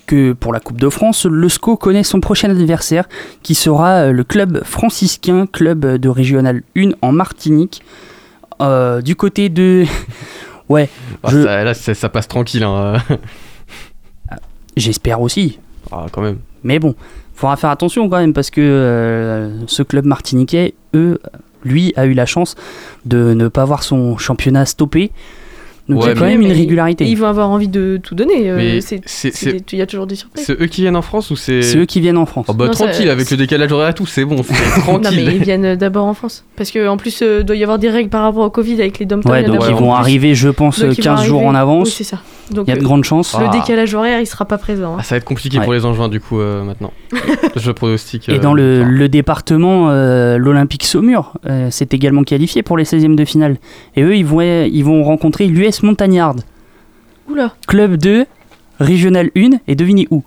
[0.05, 3.07] que pour la Coupe de France, le SCO connaît son prochain adversaire
[3.43, 7.81] qui sera euh, le club franciscain, club de régional 1 en Martinique.
[8.61, 9.85] Euh, du côté de.
[10.69, 10.89] ouais,
[11.23, 12.63] Ah, je- ça, là, ça, ça passe tranquille.
[12.63, 12.97] Hein.
[14.77, 15.59] j'espère aussi.
[15.91, 16.37] Ah, quand même.
[16.63, 16.95] Mais bon,
[17.33, 21.19] faudra faire attention quand même parce que euh, ce club martiniquais, eux,
[21.63, 22.55] lui, a eu la chance
[23.05, 25.11] de ne pas voir son championnat stoppé.
[25.91, 27.05] Donc il y a quand mais- même une régularité.
[27.05, 28.49] Ils vont avoir envie de tout donner.
[28.49, 28.79] euh,
[29.71, 30.45] Il y a toujours des surprises.
[30.45, 31.61] C'est eux qui viennent en France ou c'est.
[31.61, 32.47] C'est eux qui viennent en France.
[32.49, 34.53] Oh bah Non, tranquille, avec le décalage horaire et tout, c'est bon, c'est
[34.87, 35.31] Non, mais tranquille.
[35.35, 36.43] ils viennent d'abord en France.
[36.55, 39.05] Parce qu'en plus, il doit y avoir des règles par rapport au Covid avec les
[39.05, 41.87] dom Ouais, donc ils vont arriver, je pense, 15 jours en avance.
[41.89, 42.19] Oui, c'est ça.
[42.51, 43.37] Donc, Il y a de euh, grandes chances.
[43.39, 43.51] Le Ah.
[43.51, 44.93] décalage horaire, il sera pas présent.
[44.93, 44.97] hein.
[44.99, 45.63] Ah, ça va être compliqué Ouais.
[45.63, 46.91] pour les Angevins du coup euh, maintenant.
[47.55, 48.27] Je pronostique.
[48.29, 52.83] Et euh, dans le, le département, euh, l'Olympique Saumur euh, s'est également qualifié pour les
[52.83, 53.57] 16e de finale.
[53.95, 56.35] Et eux, ils vont, ils vont rencontrer l'US Montagnard,
[57.29, 58.25] Oula, club de
[58.79, 60.23] Régional 1, et devinez où?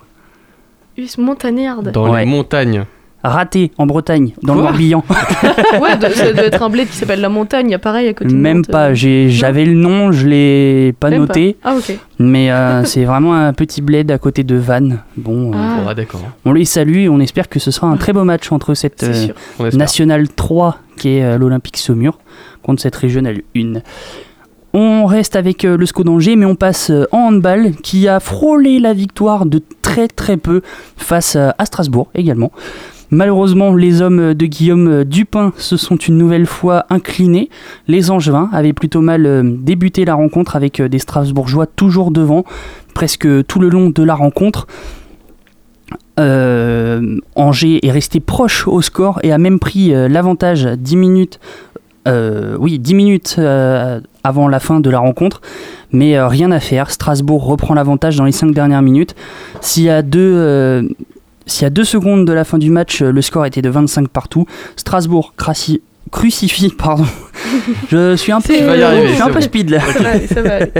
[0.97, 1.83] US Montagnard.
[1.83, 2.25] Dans Ouais.
[2.25, 2.85] les montagnes.
[3.25, 5.03] Raté en Bretagne, dans le Quoi Morbihan.
[5.81, 8.09] ouais, de- ça doit être un bled qui s'appelle la montagne, il y a pareil
[8.09, 8.95] à côté de Même Nantes, pas, euh.
[8.95, 11.71] j'ai- j'avais le nom, je l'ai pas Même noté, pas.
[11.73, 11.99] Ah, ok.
[12.19, 14.99] mais euh, c'est vraiment un petit bled à côté de Vannes.
[15.17, 15.57] Bon, euh,
[15.89, 15.95] Ah.
[15.95, 16.21] D'accord.
[16.45, 19.01] on les salue et on espère que ce sera un très beau match entre cette
[19.01, 19.35] C'est euh, sûr.
[19.59, 19.79] On espère.
[19.79, 22.19] National 3 qui est euh, l'Olympique Saumur
[22.63, 23.81] contre cette Régionale 1.
[24.77, 28.19] On reste avec euh, le SCO d'Angers, mais on passe euh, en handball qui a
[28.19, 30.63] frôlé la victoire de très très peu
[30.97, 32.51] face euh, à Strasbourg également.
[33.15, 37.49] Malheureusement, les hommes de Guillaume Dupin se sont une nouvelle fois inclinés.
[37.87, 42.43] Les Angevins avaient plutôt mal euh, débuté la rencontre avec euh, des Strasbourgeois toujours devant,
[42.93, 44.67] presque tout le long de la rencontre.
[46.19, 51.41] Euh, Angers est resté proche au score et a même pris l'avantage 10 minutes
[52.07, 53.41] oui, 10 minutes
[54.25, 55.41] avant la fin de la rencontre,
[55.91, 56.91] mais rien à faire.
[56.91, 59.15] Strasbourg reprend l'avantage dans les 5 dernières minutes.
[59.63, 60.85] S'il y a deux.
[61.63, 64.09] Y a deux secondes de la fin du match, euh, le score était de 25
[64.09, 64.47] partout.
[64.77, 65.81] Strasbourg crassi-
[66.11, 67.07] crucifie, pardon.
[67.91, 69.41] Je suis un peu, arriver, je suis un peu bon.
[69.41, 69.79] speed là.
[70.01, 70.73] Ouais, ça va aller.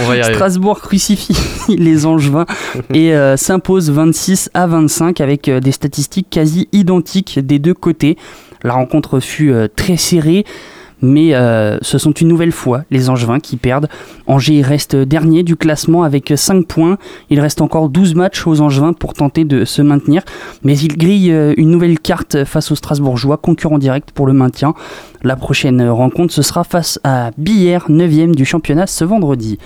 [0.00, 0.34] On va y arriver.
[0.34, 1.36] Strasbourg crucifie
[1.76, 2.46] les Angevins
[2.92, 8.16] et euh, s'impose 26 à 25 avec euh, des statistiques quasi identiques des deux côtés.
[8.62, 10.44] La rencontre fut euh, très serrée,
[11.04, 13.88] mais euh, ce sont une nouvelle fois les Angevins qui perdent.
[14.26, 16.98] Angers reste dernier du classement avec 5 points.
[17.30, 20.22] Il reste encore 12 matchs aux Angevins pour tenter de se maintenir,
[20.62, 24.74] mais il grille euh, une nouvelle carte face aux Strasbourgeois, concurrents directs pour le maintien.
[25.22, 29.58] La prochaine rencontre, ce sera face à Billère, 9e du championnat ce vendredi.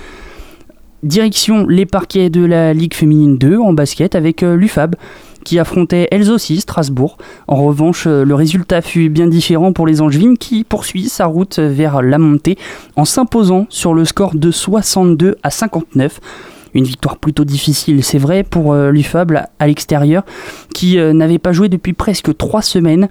[1.02, 4.96] Direction les parquets de la Ligue féminine 2 en basket avec euh, l'UFAB
[5.44, 7.16] qui affrontait elles aussi Strasbourg.
[7.46, 11.58] En revanche, euh, le résultat fut bien différent pour les Angevines qui poursuit sa route
[11.58, 12.58] vers la montée
[12.96, 16.20] en s'imposant sur le score de 62 à 59.
[16.74, 20.24] Une victoire plutôt difficile, c'est vrai, pour euh, l'UFAB à l'extérieur,
[20.74, 23.08] qui euh, n'avait pas joué depuis presque trois semaines.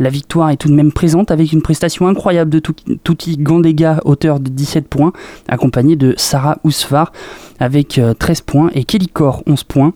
[0.00, 4.40] La victoire est tout de même présente avec une prestation incroyable de Tuti Gandega, auteur
[4.40, 5.12] de 17 points,
[5.46, 7.12] accompagné de Sarah Ousfar
[7.60, 9.92] avec euh, 13 points et Kelly Core 11 points.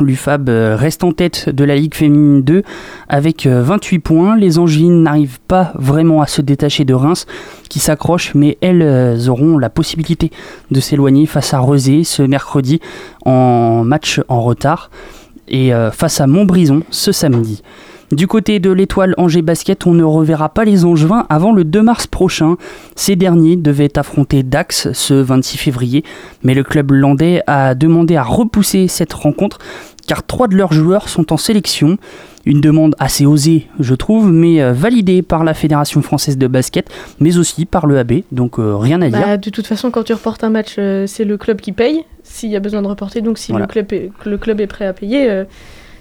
[0.00, 2.62] L'UFAB euh, reste en tête de la Ligue féminine 2
[3.10, 4.36] avec euh, 28 points.
[4.36, 7.26] Les Angevines n'arrivent pas vraiment à se détacher de Reims
[7.68, 10.30] qui s'accrochent, mais elles euh, auront la possibilité
[10.70, 12.80] de s'éloigner face à Rezé ce mercredi
[13.26, 14.90] en match en retard
[15.48, 17.62] et euh, face à Montbrison ce samedi.
[18.12, 21.80] Du côté de l'étoile Angers Basket, on ne reverra pas les Angevins avant le 2
[21.80, 22.56] mars prochain.
[22.94, 26.04] Ces derniers devaient affronter Dax ce 26 février,
[26.42, 29.58] mais le club landais a demandé à repousser cette rencontre
[30.06, 31.96] car trois de leurs joueurs sont en sélection.
[32.44, 36.90] Une demande assez osée, je trouve, mais euh, validée par la Fédération française de basket,
[37.18, 39.20] mais aussi par le AB, donc euh, rien à dire.
[39.20, 42.04] Bah, de toute façon, quand tu reportes un match, euh, c'est le club qui paye
[42.24, 43.22] s'il y a besoin de reporter.
[43.22, 43.66] Donc si Voilà.
[43.66, 45.44] le, club est, que le club est prêt à payer, euh,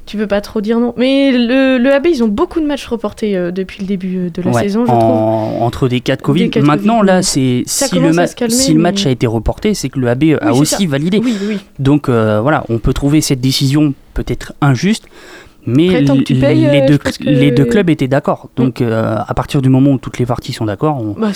[0.06, 0.94] tu peux pas trop dire non.
[0.98, 4.30] Mais le, le AB, ils ont beaucoup de matchs reportés euh, depuis le début euh,
[4.30, 5.62] de la Ouais, saison, je en- trouve.
[5.64, 6.44] entre des cas de Covid.
[6.44, 9.28] Des cas de Maintenant, Covid, là, c'est si, le, ma- calmer, si match a été
[9.28, 10.90] reporté, c'est que le AB a Oui, c'est aussi ça.
[10.90, 11.20] validé.
[11.24, 11.58] Oui, oui.
[11.80, 15.06] Donc euh, voilà, on peut trouver cette décision peut-être injuste,
[15.68, 18.50] mais Après, payes, les, euh, deux, que- les deux clubs étaient d'accord.
[18.56, 21.30] Donc euh, à partir du moment où toutes les parties sont d'accord, on, Bah,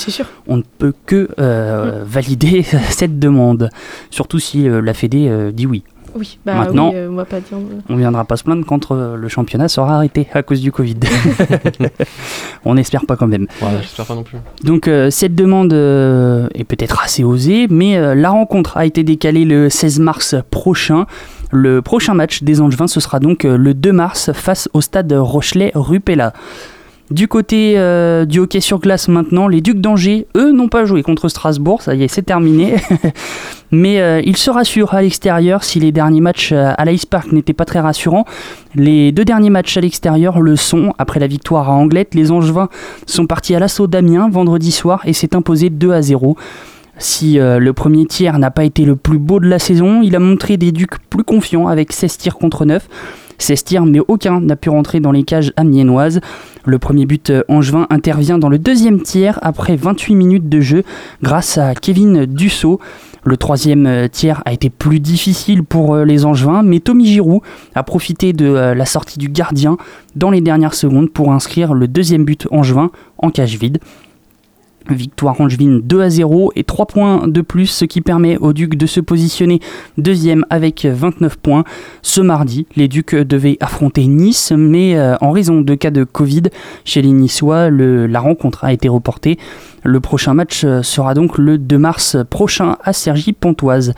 [0.48, 3.70] on ne peut que euh, valider cette demande.
[4.10, 5.84] Surtout si euh, la Fédé euh, dit oui.
[6.18, 7.58] Oui, bah Maintenant, oui, euh, on va pas dire.
[7.58, 10.72] euh, On viendra pas se plaindre quand euh, le championnat sera arrêté à cause du
[10.72, 10.96] Covid.
[12.66, 13.48] on n'espère pas quand même.
[13.62, 14.38] Ouais, J'espère pas non plus.
[14.64, 19.04] Donc euh, cette demande euh, est peut-être assez osée, mais euh, la rencontre a été
[19.04, 21.06] décalée le 16 mars prochain.
[21.52, 25.12] Le prochain match des Angevins, ce sera donc euh, le 2 mars face au stade
[25.14, 26.34] Rochelet-Rupella.
[27.12, 31.04] Du côté euh, du hockey sur glace maintenant, les Ducs d'Angers, eux, n'ont pas joué
[31.04, 32.78] contre Strasbourg, ça y est, c'est terminé.
[33.72, 37.32] Mais euh, ils se rassurent à l'extérieur si les derniers matchs euh, à l'Ice Park
[37.32, 38.26] n'étaient pas très rassurants.
[38.74, 40.94] Les deux derniers matchs à l'extérieur le sont.
[40.98, 42.70] Après la victoire à Anglette, les Angevins
[43.06, 46.36] sont partis à l'assaut d'Amiens vendredi soir et s'est imposé 2 à 0.
[46.98, 50.20] Si le premier tiers n'a pas été le plus beau de la saison, il a
[50.20, 52.88] montré des Ducs plus confiants avec 16 tirs contre 9.
[53.38, 56.20] 16 tirs, mais aucun n'a pu rentrer dans les cages amiénoises.
[56.66, 60.84] Le premier but euh, angevin intervient dans le deuxième tiers après 28 minutes de jeu
[61.22, 62.80] grâce à Kevin Dussault.
[63.24, 67.42] Le troisième euh, tiers a été plus difficile pour euh, les Angevins, mais Tommy Giroud
[67.76, 69.78] a profité de la sortie du gardien
[70.16, 73.80] dans les dernières secondes pour inscrire le deuxième but angevin en cage vide.
[74.90, 78.76] Victoire angevine 2 à 0 et 3 points de plus, ce qui permet aux Ducs
[78.76, 79.60] de se positionner
[79.98, 81.64] deuxième avec 29 points.
[82.02, 86.44] Ce mardi, les Ducs devaient affronter Nice, mais euh, en raison de cas de Covid
[86.84, 89.38] chez les Niçois, la rencontre a été reportée.
[89.84, 93.94] Le prochain match euh, sera donc le 2 mars prochain à Cergy-Pontoise.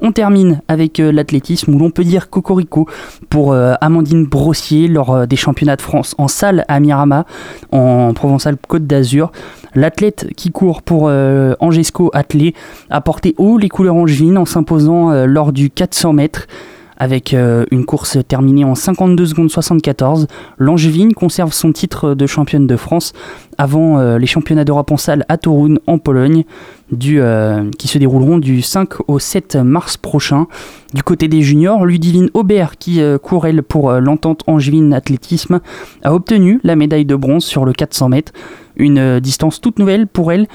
[0.00, 2.88] On termine avec euh, l'athlétisme où l'on peut dire cocorico
[3.30, 7.24] pour Amandine Brossier lors des championnats de France en salle à Mirama
[7.70, 9.32] en Provençal-Côte d'Azur.
[9.74, 12.54] L'athlète qui court pour euh, Angesco Athlé
[12.90, 16.46] a porté haut les couleurs angevines en s'imposant euh, lors du 400 mètres.
[16.98, 22.68] Avec euh, une course terminée en 52 secondes 74, l'Angevine conserve son titre de championne
[22.68, 23.12] de France
[23.58, 26.44] avant les championnats d'Europe en salle à Toruń en Pologne,
[26.98, 30.46] qui se dérouleront du 5 au 7 mars prochain.
[30.94, 35.60] Du côté des juniors, Ludivine Aubert, qui court elle pour l'entente Angevine Athlétisme,
[36.02, 38.32] a obtenu la médaille de bronze sur le 400 mètres,
[38.76, 40.46] une euh, distance toute nouvelle pour elle,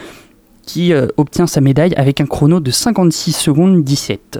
[0.65, 4.39] qui euh, obtient sa médaille avec un chrono de 56 secondes 17.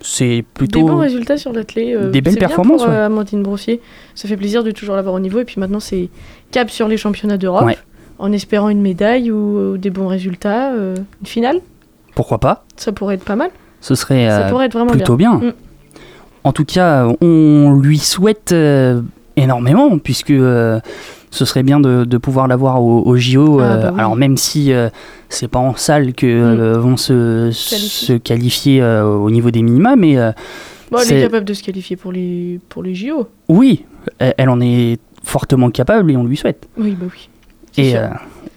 [0.00, 1.94] C'est plutôt Des bons résultats sur l'athlé.
[1.94, 2.98] euh, des belles bien performances, Pour, ouais.
[2.98, 3.82] Amandine Brossier.
[4.14, 5.40] Ça fait plaisir de toujours l'avoir au niveau.
[5.40, 6.08] Et puis maintenant, c'est
[6.50, 7.66] cap sur les championnats d'Europe.
[7.66, 7.76] Ouais.
[8.18, 11.60] en espérant une médaille ou, ou des bons résultats, une finale.
[12.14, 13.50] Pourquoi pas Ça pourrait être pas mal.
[13.82, 15.36] Ce serait Ça pourrait être vraiment plutôt bien.
[15.36, 15.50] bien.
[15.50, 15.54] Mm.
[16.44, 18.54] En tout cas, on lui souhaite
[19.36, 20.32] énormément, puisque
[21.30, 23.60] ce serait bien de, de pouvoir l'avoir au, au JO.
[23.60, 24.00] Ah, euh, bah oui.
[24.00, 24.88] Alors même si euh,
[25.28, 28.06] c'est pas en salle que euh, vont se, Qualifier.
[28.06, 30.16] se qualifier au niveau des minima, mais
[30.90, 33.28] Bon, elle est capable de se qualifier pour les, pour les JO.
[33.48, 33.84] oui,
[34.18, 36.68] elle, en est fortement capable et on lui souhaite.
[36.76, 37.28] Oui, bah oui.
[37.76, 38.08] Et euh,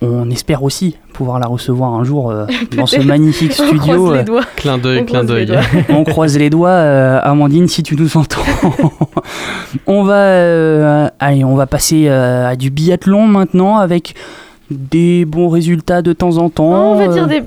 [0.03, 2.45] on espère aussi pouvoir la recevoir un jour euh,
[2.77, 3.79] dans ce magnifique On studio.
[3.79, 4.43] croise les euh, doigts.
[4.55, 5.57] Clin d'œil, On clin croise les d'œil.
[5.57, 5.81] doigts.
[5.95, 8.41] on croise les doigts, euh, Amandine, si tu nous entends.
[9.87, 14.15] on va, euh, allez, on va passer euh, à du biathlon maintenant avec
[14.71, 16.91] des bons résultats de temps en temps.
[16.93, 17.43] on va euh, dire des,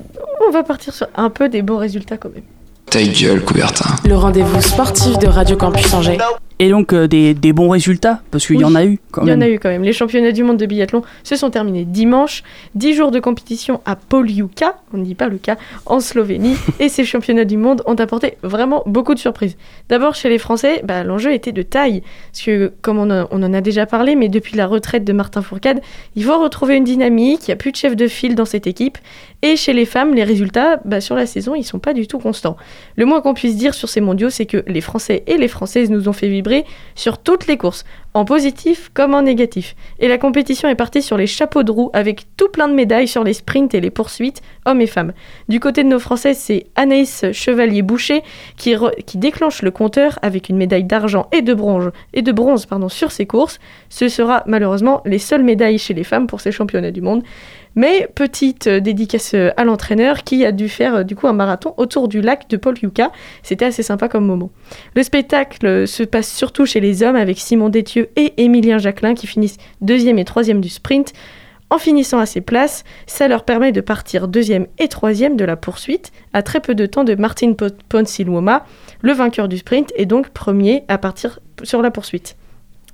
[0.47, 2.43] on va partir sur un peu des bons résultats quand même.
[2.89, 3.95] Ta gueule, Coubertin.
[4.07, 6.17] Le rendez-vous sportif de Radio Campus Angers.
[6.59, 9.27] Et donc euh, des, des bons résultats, parce qu'il y en a eu quand Il
[9.27, 9.39] y même.
[9.39, 9.83] en a eu quand même.
[9.83, 12.41] Les championnats du monde de biathlon se sont terminés dimanche.
[12.73, 16.55] 10 jours de compétition à Poliuka, on ne dit pas le cas, en Slovénie.
[16.79, 19.55] et ces championnats du monde ont apporté vraiment beaucoup de surprises.
[19.89, 22.01] D'abord, chez les Français, bah, l'enjeu était de taille.
[22.31, 25.13] Parce que, comme on, a- on en a déjà parlé, mais depuis la retraite de
[25.13, 25.79] Martin Fourcade,
[26.15, 27.41] il faut retrouver une dynamique.
[27.47, 28.97] Il n'y a plus de chef de file dans cette équipe.
[29.43, 32.17] Et chez les femmes, les résultats, bah, sur la saison, ils sont pas du tout
[32.17, 32.57] constants.
[32.95, 35.91] Le moins qu'on puisse dire sur ces mondiaux, c'est que les Français et les Françaises
[35.91, 36.46] nous ont fait vibrer
[36.95, 39.75] sur toutes les courses, en positif comme en négatif.
[39.99, 43.07] Et la compétition est partie sur les chapeaux de roue avec tout plein de médailles
[43.07, 45.13] sur les sprints et les poursuites, hommes et femmes.
[45.49, 48.23] Du côté de nos Françaises, c'est Anaïs Chevalier-Boucher
[48.55, 48.77] qui
[49.15, 53.11] déclenche le compteur avec une médaille d'argent et de bronze, et de bronze pardon, sur
[53.11, 53.59] ses courses.
[53.89, 57.23] Ce sera malheureusement les seules médailles chez les femmes pour ces championnats du monde.
[57.77, 61.33] Mais petite euh, dédicace euh, à l'entraîneur qui a dû faire euh, du coup un
[61.33, 63.11] marathon autour du lac de Paul Yuka.
[63.43, 64.49] C'était assez sympa comme moment.
[64.95, 69.27] Le spectacle se passe surtout chez les hommes avec Simon Détieux et Émilien Jacquelin qui
[69.27, 71.13] finissent deuxième et troisième du sprint.
[71.69, 75.55] En finissant à ces places, ça leur permet de partir deuxième et troisième de la
[75.55, 78.65] poursuite à très peu de temps de Martin Po- Ponsilwoma,
[79.01, 82.37] le vainqueur du sprint, et donc premier à partir sur la poursuite.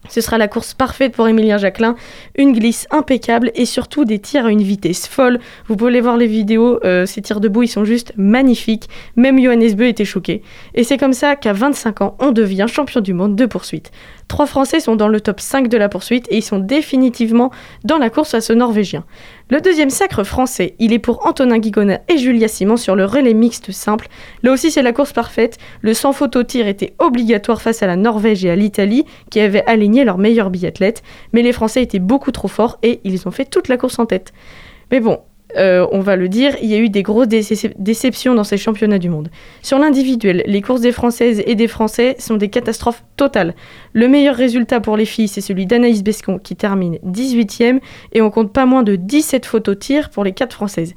[0.10, 1.96] Ce sera la course parfaite pour Émilien Jacquelin,
[2.36, 5.40] une glisse impeccable et surtout des tirs à une vitesse folle.
[5.68, 8.90] Vous pouvez voir les vidéos, euh, ces tirs debout, ils sont juste magnifiques.
[9.16, 10.42] Même Johannes Beu était choqué.
[10.76, 13.92] Et c'est comme ça qu'à 25 ans, on devient champion du monde de poursuite.
[14.28, 17.52] Trois Français sont dans le top 5 de la poursuite et ils sont définitivement
[17.84, 19.04] dans la course à ce Norvégien.
[19.50, 23.34] Le deuxième sacre français, il est pour Antonin Guigona et Julia Simon sur le relais
[23.34, 24.08] mixte simple.
[24.42, 25.58] Là aussi, c'est la course parfaite.
[25.82, 29.66] Le sans au tir était obligatoire face à la Norvège et à l'Italie, qui avaient
[29.66, 31.04] aligné leurs meilleurs biathlètes.
[31.34, 34.06] Mais les Français étaient beaucoup trop forts et ils ont fait toute la course en
[34.06, 34.32] tête.
[34.92, 35.20] Mais bon,
[35.58, 38.58] euh, on va le dire, il y a eu des grosses déce- déceptions dans ces
[38.58, 39.30] championnats du monde.
[39.62, 43.54] Sur l'individuel, les courses des Françaises et des Français sont des catastrophes totales.
[43.94, 47.80] Le meilleur résultat pour les filles, c'est celui d'Anaïs Bescon qui termine 18e
[48.14, 50.94] et on compte pas moins de 17 photos tir pour les 4 Françaises.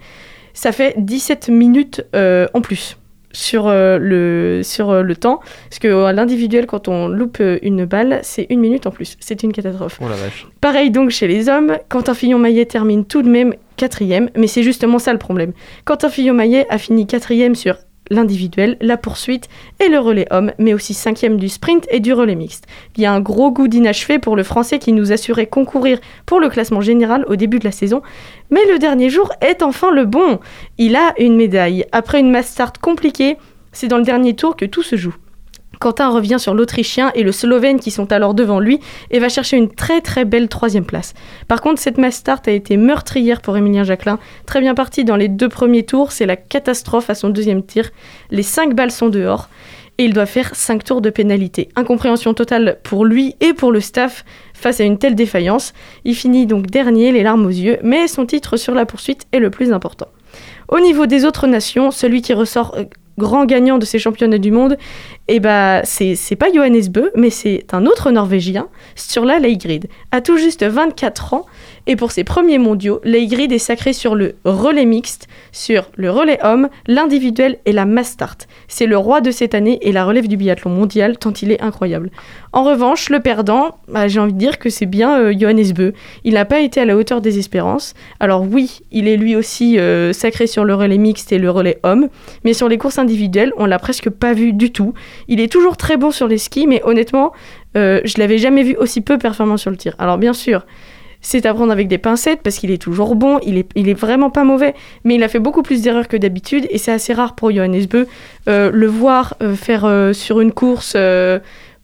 [0.55, 2.97] Ça fait 17 minutes euh, en plus
[3.37, 5.41] sur, euh, le, sur euh, le temps.
[5.69, 9.17] Parce que à l'individuel, quand on loupe euh, une balle, c'est une minute en plus.
[9.21, 9.99] C'est une catastrophe.
[10.03, 10.47] Oh la vache.
[10.61, 14.99] Pareil donc chez les hommes, Quentin Fillon-Maillet termine tout de même quatrième, mais c'est justement
[14.99, 15.53] ça le problème.
[15.85, 17.77] Quentin Fillon-Maillet a fini quatrième sur
[18.11, 19.49] l'individuel, la poursuite
[19.81, 22.67] et le relais homme, mais aussi cinquième du sprint et du relais mixte.
[22.97, 26.41] Il y a un gros goût d'inachevé pour le français qui nous assurait concourir pour
[26.41, 28.03] le classement général au début de la saison,
[28.51, 30.41] mais le dernier jour est enfin le bon.
[30.79, 31.85] Il a une médaille.
[31.93, 33.37] Après une mass start compliquée,
[33.73, 35.15] c'est dans le dernier tour que tout se joue.
[35.81, 38.81] Quentin revient sur l'Autrichien et le Slovène qui sont alors devant lui
[39.11, 41.15] et va chercher une très très belle troisième place.
[41.49, 44.19] Par contre, cette mass start a été meurtrière pour Emilien Jacquelin.
[44.47, 47.91] Très bien parti dans les deux premiers tours, c'est la catastrophe à son deuxième tir.
[48.31, 49.49] Les cinq balles sont dehors
[49.99, 51.69] et il doit faire cinq tours de pénalité.
[51.77, 55.73] Incompréhension totale pour lui et pour le staff face à une telle défaillance.
[56.05, 59.39] Il finit donc dernier, les larmes aux yeux, mais son titre sur la poursuite est
[59.39, 60.09] le plus important.
[60.69, 62.85] Au niveau des autres nations, celui qui ressort euh,
[63.19, 64.77] grand gagnant de ces championnats du monde,
[65.29, 70.37] et bah c'est pas Johannes Bö, mais c'est un autre Norvégien, Sturla Leigrid, à tout
[70.37, 71.47] juste 24 ans,
[71.87, 76.39] et pour ses premiers mondiaux, Leigrid est sacré sur le relais mixte, sur le relais
[76.43, 78.49] homme, l'individuel et la mass start.
[78.69, 81.63] C'est le roi de cette année et la relève du biathlon mondial, tant il est
[81.63, 82.11] incroyable.
[82.53, 85.93] En revanche, le perdant, bah, j'ai envie de dire que c'est bien euh, Johannes Bö.
[86.25, 87.95] Il n'a pas été à la hauteur des espérances.
[88.19, 91.79] Alors oui, il est lui aussi euh, sacré sur le relais mixte et le relais
[91.83, 92.09] homme,
[92.45, 94.95] mais sur les courses individuelles, on l'a presque pas vu du tout.
[95.29, 97.33] Il est toujours très bon sur les skis, mais honnêtement,
[97.77, 99.95] euh, je l'avais jamais vu aussi peu performant sur le tir.
[99.99, 100.65] Alors bien sûr,
[101.27, 104.31] c'est à prendre avec des pincettes parce qu'il est toujours bon, il est, il vraiment
[104.31, 107.35] pas mauvais, mais il a fait beaucoup plus d'erreurs que d'habitude et c'est assez rare
[107.35, 108.05] pour Johannes Bö.
[108.49, 110.97] Euh, le voir euh, faire euh, sur une course,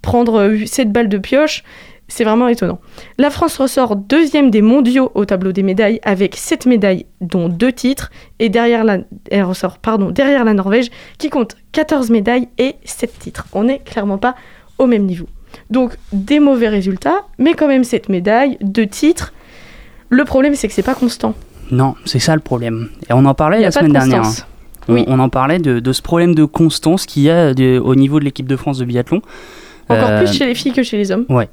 [0.01, 1.65] prendre 7 balles de pioche,
[2.07, 2.79] C'est vraiment étonnant.
[3.19, 7.73] La France ressort deuxième des mondiaux au tableau des médailles avec 7 médailles, dont 2
[7.73, 8.13] titres.
[8.39, 9.79] Et derrière la, elle ressort
[10.13, 10.89] derrière la Norvège
[11.19, 13.47] qui compte 14 médailles et 7 titres.
[13.53, 14.37] On n'est clairement pas
[14.79, 15.27] au même niveau.
[15.71, 19.33] Donc des mauvais résultats, mais quand même 7 médailles, 2 titres.
[20.11, 21.35] Le problème c'est que c'est pas constant.
[21.71, 22.89] Non, c'est ça le problème.
[23.09, 24.25] Et on en parlait la semaine de dernière.
[24.25, 24.33] hein.
[24.89, 25.05] On, Oui.
[25.07, 28.19] on en parlait de, de ce problème de constance qu'il y a de- au niveau
[28.19, 29.23] de l'équipe de France de biathlon.
[29.89, 31.25] Encore Euh, plus chez les filles que chez les hommes.
[31.29, 31.49] Ouais.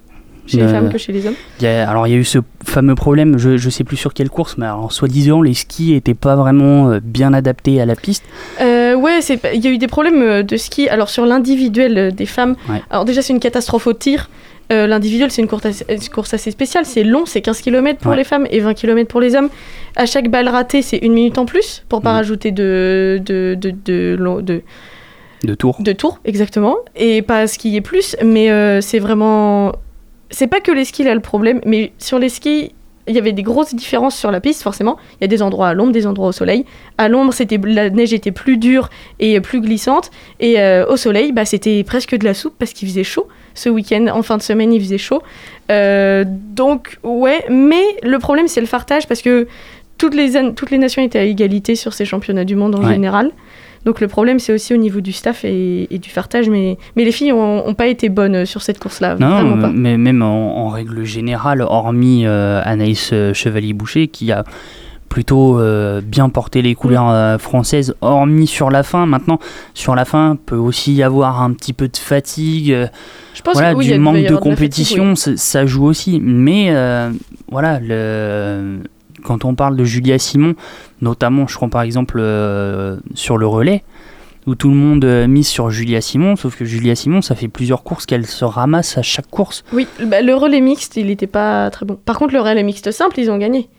[0.47, 1.35] Chez les Euh, femmes que chez les hommes.
[1.59, 3.97] il y a- alors il y a eu ce fameux problème, je, je sais plus
[3.97, 7.85] sur quelle course, mais alors soi-disant les skis étaient pas vraiment euh, bien adaptés à
[7.85, 8.23] la piste.
[8.59, 9.19] Euh, ouais,
[9.53, 10.87] il y a eu des problèmes euh, de ski.
[10.89, 12.81] Alors sur l'individuel euh, des femmes, Ouais.
[12.89, 14.29] alors déjà c'est une catastrophe au tir.
[14.71, 16.85] Euh, L'individuel, c'est une course, assez, une course assez spéciale.
[16.85, 18.17] C'est long, c'est 15 km pour Ouais.
[18.17, 19.49] les femmes et 20 km pour les hommes.
[19.95, 22.15] À chaque balle ratée, c'est une minute en plus pour pas Mhm.
[22.17, 24.61] rajouter de, de, de, de, de,
[25.43, 25.75] De tour.
[25.79, 26.75] de tours, exactement.
[26.95, 29.71] Et pas skier plus, mais euh, c'est vraiment.
[30.29, 32.71] C'est pas que les skis là le problème, mais sur les skis,
[33.07, 34.97] il y avait des grosses différences sur la piste, forcément.
[35.19, 36.65] Il y a des endroits à l'ombre, des endroits au soleil.
[36.97, 38.89] À l'ombre, c'était la neige était plus dure
[39.19, 42.87] et plus glissante, et euh, au soleil, bah, c'était presque de la soupe parce qu'il
[42.87, 43.27] faisait chaud.
[43.55, 45.21] Ce week-end, en fin de semaine, il faisait chaud.
[45.71, 49.47] Euh, donc, ouais, mais le problème, c'est le fartage parce que
[49.97, 52.93] toutes les, toutes les nations étaient à égalité sur ces championnats du monde en Ouais.
[52.93, 53.31] général.
[53.85, 56.49] Donc le problème, c'est aussi au niveau du staff et, et du fartage.
[56.49, 59.15] Mais, mais les filles n'ont pas été bonnes sur cette course-là.
[59.19, 59.71] Non, pas.
[59.73, 64.43] mais même en, en règle générale, hormis euh, Anaïs euh, Chevalier-Boucher qui a
[65.07, 69.07] plutôt euh, bien porté les couleurs euh, françaises, hormis sur la fin.
[69.07, 69.39] Maintenant,
[69.73, 72.71] sur la fin, peut aussi y avoir un petit peu de fatigue.
[72.71, 72.85] euh,
[73.33, 76.19] Je pense voilà, que oui, il du manque de fatigue, compétition, ça- joue aussi.
[76.23, 77.09] Mais euh,
[77.49, 78.81] voilà, le,
[79.23, 80.55] quand on parle de Julia Simon,
[81.01, 83.83] notamment, je crois par exemple euh, sur le relais,
[84.47, 87.47] où tout le monde euh, mise sur Julia Simon, sauf que Julia Simon, ça fait
[87.49, 89.63] plusieurs courses qu'elle se ramasse à chaque course.
[89.73, 91.97] Oui, bah, le relais mixte, il n'était pas très bon.
[92.05, 93.69] Par contre, le relais mixte simple, ils ont gagné.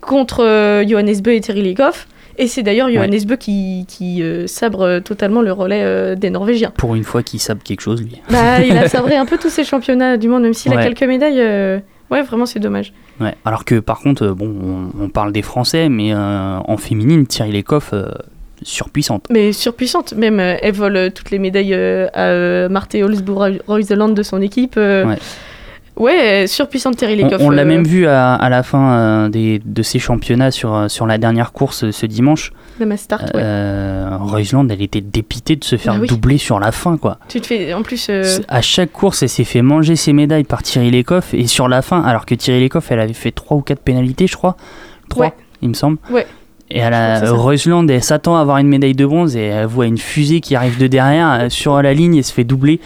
[0.00, 2.06] Contre euh, Johannes Beu et Thierry Legoff.
[2.38, 6.72] Et c'est d'ailleurs Johannes Beu qui, qui euh, sabre totalement le relais euh, des Norvégiens.
[6.76, 8.18] Pour une fois qu'il sabre quelque chose, lui.
[8.30, 10.82] Bah, il a sabré un peu tous ces championnats du monde, même s'il a Ouais.
[10.84, 11.82] quelques médailles.
[12.10, 12.92] Ouais, vraiment, c'est dommage.
[13.20, 16.76] Ouais, alors que par contre, euh, bon, on, on parle des Français, mais euh, en
[16.76, 18.08] féminine, Thierry Lecoff, euh,
[18.62, 19.26] surpuissante.
[19.30, 20.40] Mais surpuissante, même.
[20.40, 24.76] elle vole toutes les médailles à Marthe Holzbourg-Reuseland de son équipe.
[24.76, 25.16] Ouais.
[26.00, 27.42] Ouais, euh, surpuissante Thierry On, Lecoff.
[27.42, 30.90] on l'a euh, même vu à, à la fin euh, des, de ces championnats sur,
[30.90, 32.52] sur la dernière course ce dimanche.
[32.78, 33.42] La Mastart, ouais.
[33.42, 36.08] Euh, Reuseland, elle était dépitée de se faire Bah oui.
[36.08, 37.18] doubler sur la fin, quoi.
[37.28, 37.74] Tu te fais.
[37.74, 38.06] En plus.
[38.08, 41.68] euh, À chaque course, elle s'est fait manger ses médailles par Thierry Lecoff et sur
[41.68, 44.56] la fin, alors que Thierry Lecoff, elle avait fait 3 ou 4 pénalités, je crois.
[45.10, 45.32] 3, Ouais.
[45.60, 45.98] il me semble.
[46.10, 46.26] Ouais.
[46.70, 47.32] Et à la.
[47.32, 50.54] Reuseland, elle s'attend à avoir une médaille de bronze et elle voit une fusée qui
[50.54, 52.80] arrive de derrière sur la ligne et se fait doubler.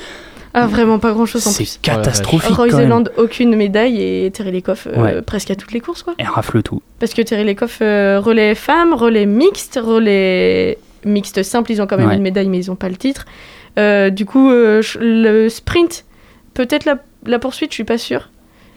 [0.57, 1.79] Ah, vraiment pas grand chose en C'est plus.
[1.83, 2.55] catastrophique.
[2.55, 3.05] Roy quand même.
[3.17, 5.23] Aucune médaille et Terry Lecoff euh, Ouais.
[5.23, 6.15] presque à toutes les courses quoi.
[6.19, 6.81] Elle rafle tout.
[7.01, 11.97] Parce que Terry Lecoff euh, relais femmes, relais mixte, relais mixte simple, ils ont quand
[11.99, 12.15] même Ouais.
[12.17, 13.27] une médaille mais ils ont pas le titre.
[13.79, 16.05] Euh, du coup, euh, le sprint,
[16.55, 18.31] peut-être la, la poursuite, je suis pas sûre.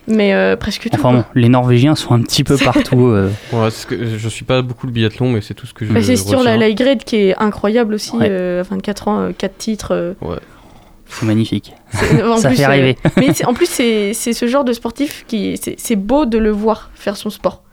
[0.09, 0.95] Mais euh, presque tout.
[0.95, 3.07] Enfin bon, les Norvégiens sont un petit peu partout.
[3.09, 3.30] euh.
[3.51, 5.86] Ouais, c'est ce que, je suis pas beaucoup le biathlon, mais c'est tout ce que
[5.86, 5.91] je.
[5.91, 8.28] Bah, c'est sur la light grade qui est incroyable aussi, Ouais.
[8.32, 9.89] euh, à 24 ans, 4 titres.
[9.93, 10.38] euh, Ouais.
[11.09, 11.73] C'est magnifique.
[12.23, 12.97] En Ça plus, fait euh, rêver.
[13.17, 15.57] mais en plus, c'est ce genre de sportif qui.
[15.57, 17.63] c'est- beau de le voir faire son sport.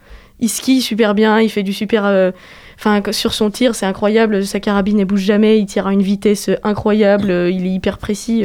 [0.40, 2.04] Il skie super bien, il fait du super.
[2.04, 2.30] euh,
[2.76, 4.44] Enfin, sur son tir, c'est incroyable.
[4.44, 5.58] Sa carabine, elle bouge jamais.
[5.60, 7.30] Il tire à une vitesse euh, incroyable.
[7.52, 8.44] Il est hyper précis.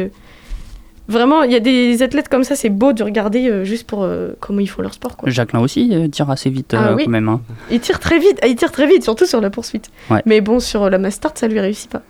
[1.07, 4.33] Vraiment, il y a des athlètes comme ça, c'est beau de regarder juste pour euh,
[4.39, 5.17] comment ils font leur sport.
[5.17, 5.27] Quoi.
[5.31, 7.05] Jacqueline aussi tire assez vite Ah euh, oui.
[7.05, 7.27] quand même.
[7.29, 7.41] hein.
[7.71, 8.39] Il tire très vite.
[8.47, 9.89] Il tire très vite, surtout sur la poursuite.
[10.11, 10.21] Ouais.
[10.27, 12.03] Mais bon, sur la Mastart, ça lui réussit pas.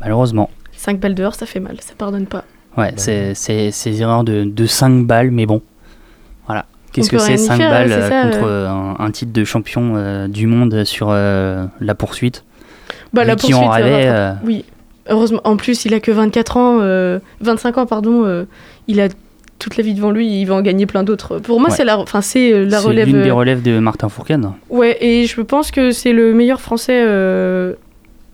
[0.00, 0.50] Malheureusement.
[0.86, 1.76] 5 balles dehors, ça fait mal.
[1.80, 2.44] Ça pardonne pas.
[2.78, 5.60] Ouais, c'est c'est ces erreurs de, de 5 balles, mais bon.
[6.46, 6.66] Voilà.
[6.92, 8.68] Qu'est-ce que c'est rien y 5 faire, balles c'est euh, ça, contre euh.
[8.68, 12.44] un, un titre de champion euh, du monde sur euh, la poursuite?
[13.12, 14.64] Bah, la qui en poursuite, rêvait, rattrape- euh, Oui,
[15.08, 15.40] heureusement.
[15.44, 18.24] En plus, il a que 24 ans, euh, 25 ans, pardon.
[18.24, 18.44] euh,
[18.88, 19.08] il a
[19.58, 20.40] toute la vie devant lui.
[20.40, 21.38] Il va en gagner plein d'autres.
[21.38, 21.74] Pour moi, Ouais.
[21.76, 23.06] c'est la, enfin, c'est la C'est relève.
[23.08, 24.46] l'une des relèves de Martin Fourcade.
[24.70, 27.74] Ouais, et je pense que c'est le meilleur français euh,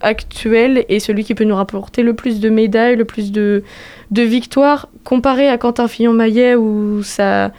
[0.03, 3.62] actuel et celui qui peut nous rapporter le plus de médailles, le plus de,
[4.11, 7.53] de victoires, comparé à Quentin Fillon-Maillet où sa,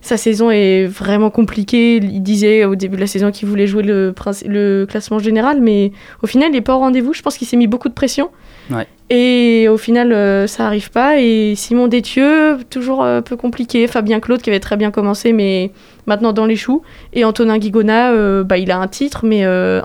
[0.00, 1.96] sa saison est vraiment compliquée.
[1.96, 4.14] Il disait au début de la saison qu'il voulait jouer le,
[4.46, 7.12] le classement général, mais au final, il n'est pas au rendez-vous.
[7.12, 8.30] Je pense qu'il s'est mis beaucoup de pression.
[8.70, 8.86] Ouais.
[9.12, 11.20] Et au final, euh, ça arrive pas.
[11.20, 13.88] Et Simon Détieux, toujours euh, un peu compliqué.
[13.88, 15.72] Fabien Claude, qui avait très bien commencé, mais
[16.06, 16.82] maintenant dans les choux.
[17.12, 19.82] Et Antonin Guigona, euh, bah, il a un titre, mais euh,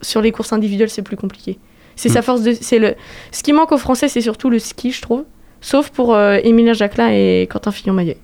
[0.00, 1.58] sur les courses individuelles, c'est plus compliqué.
[1.96, 2.52] C'est sa force de.
[2.60, 2.94] C'est le.
[3.32, 5.24] Ce qui manque aux Français, c'est surtout le ski, je trouve.
[5.60, 8.16] Sauf pour euh, Émilien Jacquelin et Quentin Fillon-Maillet.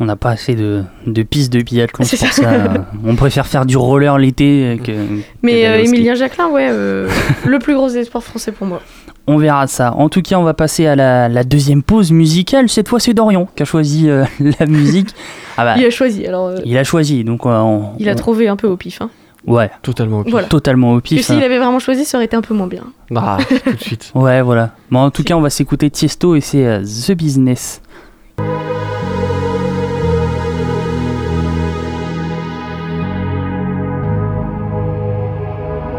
[0.00, 2.28] On n'a pas assez de, de pistes de biathlon, pour ça.
[2.28, 2.86] ça.
[3.04, 4.92] on préfère faire du roller l'été que.
[5.42, 5.84] Mais que euh.
[5.84, 7.10] Emilien Jacquelin, ouais, euh,
[7.46, 8.80] le plus gros espoir français pour moi.
[9.26, 9.92] On verra ça.
[9.92, 12.70] En tout cas, on va passer à la, la deuxième pause musicale.
[12.70, 14.24] Cette fois, c'est Dorian qui a choisi euh,
[14.60, 15.10] la musique.
[15.58, 18.12] Ah bah, Il a choisi, alors euh, il a choisi, donc euh, on- il a
[18.12, 19.02] on- trouvé un peu au pif.
[19.02, 19.10] Hein.
[19.48, 20.32] Ouais, Totalement au pif.
[20.32, 20.46] Voilà.
[20.48, 21.26] totalement au Parce que pif.
[21.26, 21.42] s'il hein.
[21.42, 22.84] avait vraiment choisi, ça aurait été un peu moins bien.
[23.16, 24.10] Ah, tout de suite.
[24.14, 24.70] Ouais, voilà.
[24.90, 27.80] Bon, en tout cas, on va s'écouter Tiesto et c'est euh, The Business.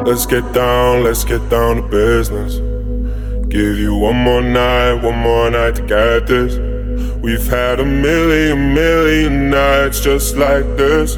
[0.05, 2.55] Let's get down, let's get down to business.
[3.49, 6.55] Give you one more night, one more night to get this.
[7.21, 11.17] We've had a million, million nights just like this.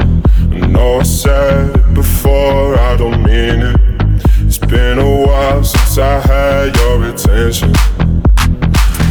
[0.71, 3.75] Know I said it before, I don't mean it.
[4.45, 7.75] It's been a while since I had your attention.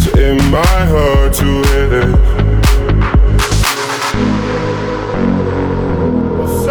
[0.03, 2.31] So it might hurt to hear it.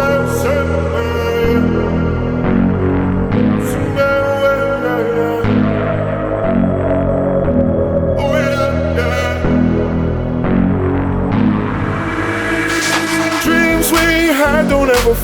[0.00, 0.89] Dreams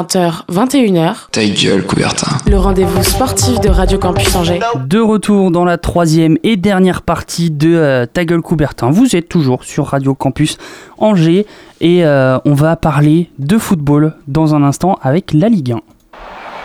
[0.00, 2.38] 20h, 21h, Ta gueule, Coubertin.
[2.48, 4.58] le rendez-vous sportif de Radio Campus Angers.
[4.76, 8.90] De retour dans la troisième et dernière partie de euh, Ta gueule Coubertin.
[8.90, 10.56] Vous êtes toujours sur Radio Campus
[10.96, 11.46] Angers
[11.82, 15.80] et euh, on va parler de football dans un instant avec la Ligue 1.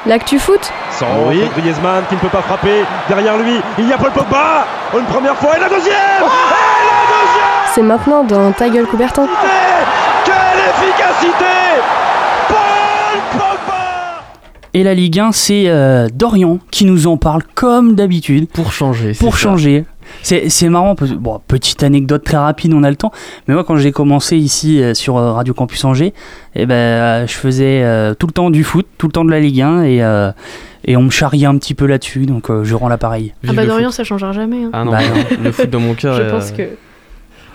[0.07, 1.05] L'actu foot Sans
[1.57, 2.86] Griezmann qui ne peut pas frapper.
[3.09, 4.65] Derrière lui, il y a Paul Pogba.
[4.97, 9.27] Une première fois et la deuxième Et la deuxième C'est maintenant dans Ta gueule Coubertin.
[10.23, 10.36] Quelle
[10.69, 11.45] efficacité
[14.74, 18.49] Et la Ligue 1, c'est euh, Dorian qui nous en parle comme d'habitude.
[18.49, 19.13] Pour changer.
[19.18, 19.86] Pour changer.
[20.22, 23.11] C'est marrant, bon, petite anecdote très rapide, on a le temps.
[23.47, 26.13] Mais moi, quand j'ai commencé ici euh, sur euh, Radio Campus Angers,
[26.55, 29.32] eh ben, euh, je faisais euh, tout le temps du foot, tout le temps de
[29.32, 30.32] la Ligue 1, et, euh,
[30.84, 33.34] et on me charriait un petit peu là-dessus, donc euh, je rends l'appareil.
[33.47, 34.63] Ah bah Dorian, ça changera jamais.
[34.66, 34.70] hein.
[34.74, 35.38] Ah non, Bah non.
[35.43, 36.16] le foot dans mon cœur.
[36.18, 36.70] Je est, pense euh, que.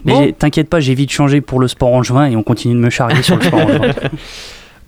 [0.07, 0.33] Mais Bon.
[0.39, 2.89] t'inquiète pas, j'ai vite changé pour le sport en juin et on continue de me
[2.91, 3.91] charrier sur le sport en juin.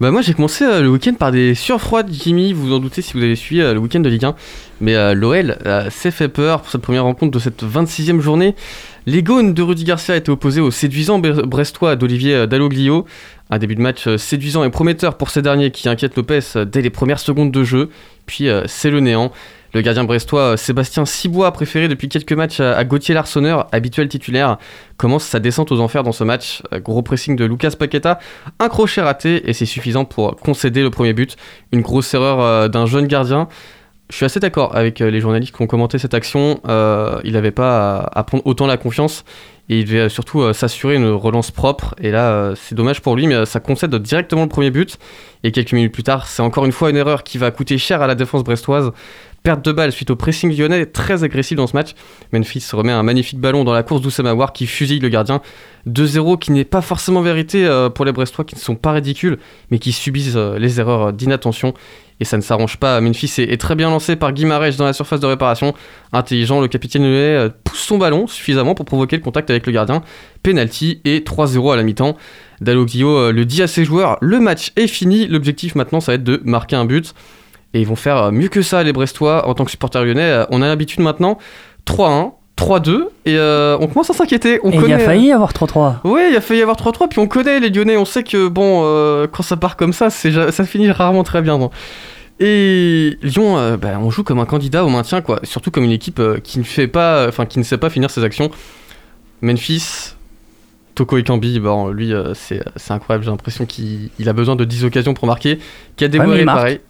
[0.02, 3.12] Bah moi j'ai commencé euh, le week-end par des surfroides Jimmy, vous en doutez si
[3.12, 4.34] vous avez suivi euh, le week-end de Ligue 1.
[4.80, 8.56] Mais euh, l'OL euh, s'est fait peur pour cette première rencontre de cette 26e journée.
[9.06, 13.06] Les Gaunes de Rudy Garcia étaient opposés au séduisant Bre- Brestois d'Olivier Dalloglio.
[13.48, 16.90] Un début de match séduisant et prometteur pour ces derniers qui inquiètent Lopez dès les
[16.90, 17.88] premières secondes de jeu.
[18.26, 19.30] Puis c'est le néant.
[19.74, 24.58] Le gardien brestois euh, Sébastien Cibois, préféré depuis quelques matchs à, Gauthier Larsonneur, habituel titulaire,
[24.98, 26.62] commence sa descente aux enfers dans ce match.
[26.74, 28.18] Euh, Gros pressing de Lucas Paqueta,
[28.58, 31.36] un crochet raté et c'est suffisant pour concéder le premier but.
[31.72, 33.48] Une grosse erreur euh, d'un jeune gardien.
[34.10, 36.60] Je suis assez d'accord avec les journalistes qui ont commenté cette action.
[37.24, 39.24] Il n'avait pas à, prendre autant la confiance
[39.70, 41.94] et il devait surtout s'assurer une relance propre.
[41.98, 44.98] Et là, c'est dommage pour lui, mais ça concède directement le premier but.
[45.44, 48.02] Et quelques minutes plus tard, c'est encore une fois une erreur qui va coûter cher
[48.02, 48.92] à la défense brestoise.
[49.42, 51.94] Perte de balle suite au pressing lyonnais, très agressif dans ce match.
[52.32, 55.40] Memphis remet un magnifique ballon dans la course d'Oussama War qui fusille le gardien.
[55.88, 59.38] 2-0 qui n'est pas forcément vérité euh, pour les Brestois qui ne sont pas ridicules,
[59.70, 61.74] mais qui subissent euh, les erreurs d'inattention.
[62.22, 63.00] Et ça ne s'arrange pas.
[63.00, 65.74] Memphis est, très bien lancé par Guimarães dans la surface de réparation.
[66.12, 69.72] Intelligent, le capitaine lyonnais euh, pousse son ballon suffisamment pour provoquer le contact avec le
[69.72, 70.04] gardien.
[70.44, 72.16] Penalty et 3-0 à la mi-temps.
[72.60, 75.26] Dalloglio euh, le dit à ses joueurs, le match est fini.
[75.26, 77.12] L'objectif maintenant, ça va être de marquer un but.
[77.74, 80.22] Et ils vont faire euh, mieux que ça, les Brestois, en tant que supporters lyonnais.
[80.22, 81.38] Euh, On a l'habitude maintenant
[81.86, 84.60] 3-1, 3-2, et euh, on commence à s'inquiéter.
[84.62, 85.96] On Et il a failli y avoir 3-3.
[86.04, 88.48] Oui, il a failli y avoir 3-3, puis on connaît les Lyonnais, on sait que
[88.48, 91.58] bon, euh, quand ça part comme ça, c'est ça finit rarement très bien.
[91.58, 91.70] non.
[92.40, 95.40] Et Lyon, euh, bah, on joue comme un candidat au maintien, quoi.
[95.44, 98.24] Surtout comme une équipe qui ne fait pas, enfin qui ne sait pas finir ses
[98.24, 98.50] actions.
[99.42, 100.14] Memphis,
[100.94, 103.24] Toko Ekambi, bon, lui, c'est incroyable.
[103.24, 105.58] J'ai l'impression qu'il il a besoin de 10 occasions pour marquer.
[105.96, 106.58] Kadewere, il marque.
[106.58, 106.80] pareil.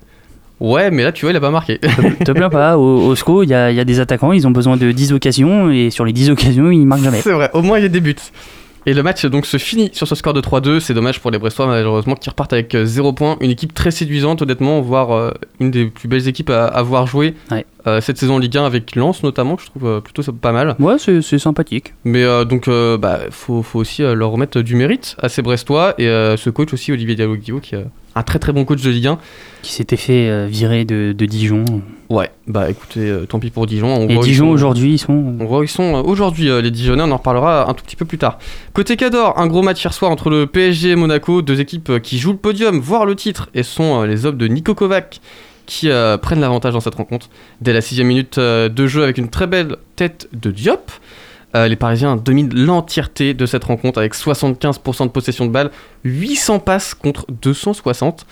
[0.63, 1.79] Ouais, mais là, tu vois, il a pas marqué.
[2.25, 4.47] Te plains pas, au, au SCO, il y, a il y a des attaquants, ils
[4.47, 7.21] ont besoin de 10 occasions, et sur les 10 occasions, ils marquent jamais.
[7.21, 8.15] C'est vrai, au moins il y a des buts.
[8.85, 10.81] Et le match donc se finit sur ce score de 3-2.
[10.81, 13.37] C'est dommage pour les Brestois malheureusement qui repartent avec 0 points.
[13.41, 17.35] Une équipe très séduisante honnêtement, voire euh, une des plus belles équipes à avoir joué
[17.53, 17.65] Ouais.
[17.87, 20.33] euh, cette saison en Ligue 1 avec Lens notamment, que je trouve euh, plutôt ça-
[20.33, 20.75] pas mal.
[20.81, 21.95] Ouais, c'est sympathique.
[22.05, 25.43] Mais euh, donc euh, bah, faut, faut aussi euh, leur remettre du mérite à ces
[25.43, 27.77] Brestois et euh, ce coach aussi Olivier Diallo-Guillot qui
[28.15, 29.19] un très très bon coach de Ligue 1.
[29.63, 31.65] Qui s'était fait euh, virer de, de Dijon.
[32.11, 33.89] Ouais, bah écoutez, euh, tant pis pour Dijon.
[33.89, 35.13] On Et voit Dijon aujourd'hui, ils sont.
[35.41, 37.85] On voit où ils sont euh, aujourd'hui, euh, les Dijonnais, on en reparlera un tout
[37.85, 38.39] petit peu plus tard.
[38.75, 41.99] Côté Cador, un gros match hier soir entre le PSG et Monaco, deux équipes euh,
[42.01, 45.21] qui jouent le podium, voire le titre, et sont euh, les hommes de Niko Kovac
[45.65, 47.29] qui euh, prennent l'avantage dans cette rencontre.
[47.61, 50.91] Dès la sixième minute euh, de jeu avec une très belle tête de Diop,
[51.55, 55.71] euh, les Parisiens dominent l'entièreté de cette rencontre avec 75% de possession de balle,
[56.05, 58.27] 800 passes contre 260.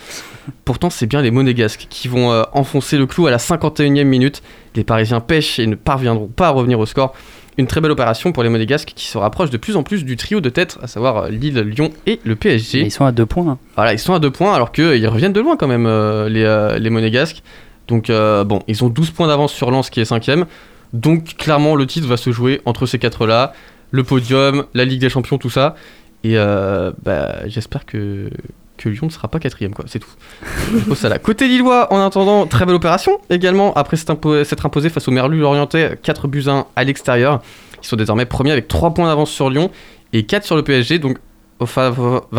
[0.65, 4.41] Pourtant, c'est bien les Monégasques qui vont euh, enfoncer le clou à la 51e minute.
[4.75, 7.13] Les Parisiens pêchent et ne parviendront pas à revenir au score.
[7.57, 10.15] Une très belle opération pour les Monégasques qui se rapprochent de plus en plus du
[10.15, 12.81] trio de tête, à savoir euh, Lille, Lyon et le PSG.
[12.81, 13.47] Ils sont à deux points.
[13.47, 13.57] hein.
[13.75, 16.79] Voilà, ils sont à deux points alors qu'ils reviennent de loin quand même, euh, les,
[16.81, 17.43] les Monégasques.
[17.87, 20.45] Donc, bon, ils ont 12 points d'avance sur Lens qui est cinquième.
[20.93, 23.53] Donc, clairement, le titre va se jouer entre ces quatre-là.
[23.91, 25.75] Le podium, la Ligue des Champions, tout ça.
[26.23, 28.29] Et euh, bah, j'espère que,
[28.77, 29.85] que Lyon ne sera pas quatrième, quoi.
[29.87, 30.09] C'est tout.
[31.19, 33.73] Côté Lillois, en attendant, très belle opération également.
[33.73, 37.41] Après s'être impo- s'être imposé face au Merlu Lorientais, 4 buts à 1 à l'extérieur.
[37.81, 39.71] Ils sont désormais premiers avec 3 points d'avance sur Lyon
[40.13, 40.99] et 4 sur le PSG.
[40.99, 41.17] Donc,
[41.59, 41.91] va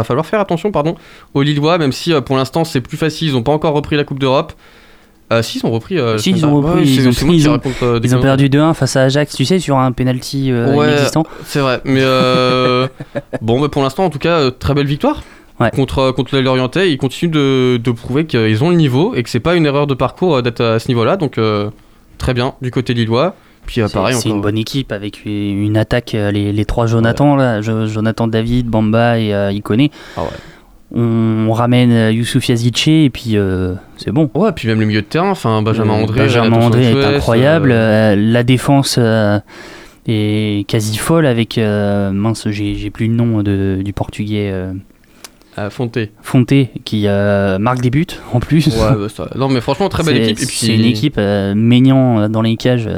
[0.05, 0.97] falloir faire attention pardon,
[1.35, 3.29] aux Lillois, même si euh, pour l'instant c'est plus facile.
[3.29, 4.53] Ils n'ont pas encore repris la Coupe d'Europe.
[5.33, 5.99] Euh, si, ils ont repris.
[5.99, 8.19] euh, Si, ils ont repris, Ouais, ils ont, ils ont- raconte, euh, des ils ont
[8.21, 8.29] conneries.
[8.29, 11.25] perdu 2-1 face à Ajax, tu sais, sur un penalty euh, Ouais, inexistant.
[11.45, 12.87] C'est vrai, mais euh,
[13.43, 15.23] bon, bah, pour l'instant, en tout cas, euh, très belle victoire
[15.77, 16.91] contre, euh, contre Lorientais.
[16.91, 19.87] Ils continuent de, de prouver qu'ils ont le niveau et que c'est pas une erreur
[19.87, 21.17] de parcours euh, d'être à ce niveau-là.
[21.17, 21.71] Donc, euh,
[22.19, 23.35] très bien du côté lillois.
[23.65, 26.87] Puis, euh, C'est- pareil, C'est une bonne équipe avec une attaque, euh, les, les trois
[26.87, 29.93] Jonathan, là, Jo- Jonathan David, Bamba et euh, Ikoné.
[30.17, 30.29] Ah on,
[30.95, 34.31] on ramène euh, Youssouf Yazice et puis euh, c'est bon.
[34.35, 36.21] Ouais, puis même le milieu de terrain, enfin Benjamin Euh, André.
[36.21, 37.71] Benjamin André est incroyable.
[37.73, 39.39] euh, la défense euh,
[40.07, 41.59] est quasi folle avec.
[41.59, 44.53] mince, j'ai plus le nom de, du portugais.
[45.57, 46.11] à Fonté.
[46.23, 48.67] Fonté qui marque des buts en plus.
[48.69, 50.37] Ouais, bah, ça- non, mais franchement, très belle équipe.
[50.49, 52.89] Puis- C'est une équipe Maignan euh, dans les cages.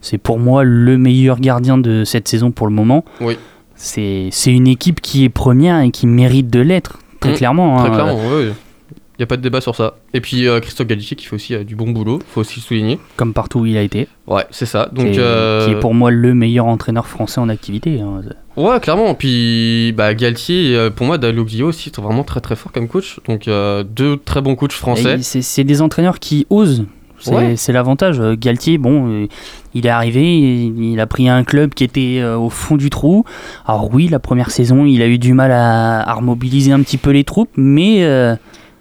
[0.00, 3.04] c'est pour moi le meilleur gardien de cette saison pour le moment.
[3.20, 3.36] Oui.
[3.78, 7.76] C'est une équipe qui est première et qui mérite de l'être, très Mm, clairement.
[7.78, 7.92] Très hein.
[7.92, 8.52] clairement, ouais.
[8.90, 9.96] Il n'y a pas de débat sur ça.
[10.14, 12.62] Et puis euh, Christophe Gallici qui fait aussi euh, du bon boulot, faut aussi le
[12.62, 13.00] souligner.
[13.16, 14.06] Comme partout où il a été.
[14.28, 14.88] Ouais, c'est ça.
[14.92, 18.00] Donc, Qui est- euh, qui est pour moi le meilleur entraîneur français en activité.
[18.00, 18.20] hein.
[18.56, 19.14] Ouais, clairement.
[19.14, 23.18] Puis bah, Galtier, pour moi, Dalloglio aussi, c'est vraiment très très fort comme coach.
[23.26, 25.16] Donc deux très bons coachs français.
[25.22, 26.84] C'est des entraîneurs qui osent.
[27.20, 27.54] C'est Ouais.
[27.72, 28.20] l'avantage.
[28.20, 29.26] Euh, Galtier, bon, euh,
[29.74, 30.22] il est arrivé,
[30.66, 33.24] il a pris un club qui était euh, au fond du trou.
[33.66, 36.96] Alors oui, la première saison, il a eu du mal à, à remobiliser un petit
[36.96, 38.02] peu les troupes, mais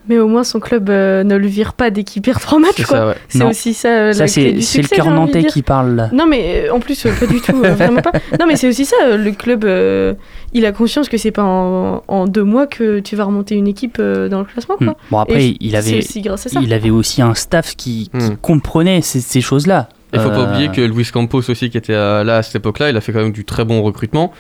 [0.09, 2.89] Mais au moins son club euh, ne le vire pas dès qu'il perd trois matchs.
[2.89, 3.15] Ouais.
[3.29, 3.89] C'est aussi ça.
[3.89, 6.09] euh, Ça, la c'est- clé du c'est le cœur nantais qui parle, là.
[6.13, 8.11] Non mais euh, en plus euh, pas du tout, euh, vraiment pas.
[8.39, 8.95] Non mais c'est aussi ça.
[9.05, 10.13] euh, Le club, euh,
[10.53, 13.67] il a conscience que c'est pas en, en deux mois que tu vas remonter une
[13.67, 14.77] équipe euh, dans le classement.
[14.77, 14.87] Quoi.
[14.87, 14.93] hmm.
[15.11, 16.59] bon après, Et il avait, aussi grâce à ça.
[16.61, 19.89] il avait aussi un staff qui, qui comprenait ces, ces choses-là.
[20.13, 22.97] Il faut pas oublier que Luis Campos aussi, qui était là à cette époque-là, il
[22.97, 24.31] a fait quand même du très bon recrutement.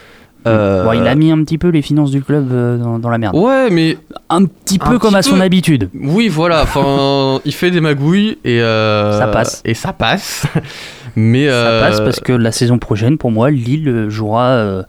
[0.47, 3.09] Euh, bon, il a mis un petit peu les finances du club euh, dans, dans
[3.09, 3.35] la merde.
[3.35, 3.97] Ouais, mais.
[4.29, 5.41] Un petit peu Un comme petit à son peu.
[5.41, 5.89] habitude.
[5.99, 6.63] Oui, voilà.
[6.63, 8.61] Enfin, il fait des magouilles et.
[8.61, 9.61] euh, Ça passe.
[9.65, 10.45] Et ça passe.
[11.15, 11.47] mais.
[11.49, 14.83] Ça passe parce que la saison prochaine, pour moi, Lille jouera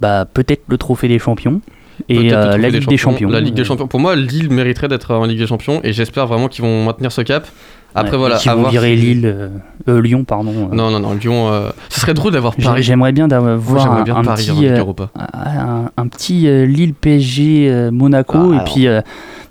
[0.00, 1.60] bah, peut-être le trophée des champions.
[2.08, 3.28] Et euh, la Ligue des Champions.
[3.28, 3.86] La Ligue des Champions.
[3.86, 7.12] Pour moi, Lille mériterait d'être en Ligue des Champions et j'espère vraiment qu'ils vont maintenir
[7.12, 7.46] ce cap.
[7.94, 9.48] Après Ouais, voilà, Qui à vont voir virer Lille, euh,
[9.86, 10.70] euh, Lyon, pardon.
[10.72, 10.74] euh.
[10.74, 11.50] Non non non, Lyon.
[11.52, 12.82] euh, Ce serait drôle d'avoir Paris.
[12.82, 15.10] J'aimerais bien d'avoir j'aimerais un, bien un Paris en petit, Ligue Europa.
[15.14, 19.02] un, un petit Lille PSG euh, Monaco Ah, et puis euh,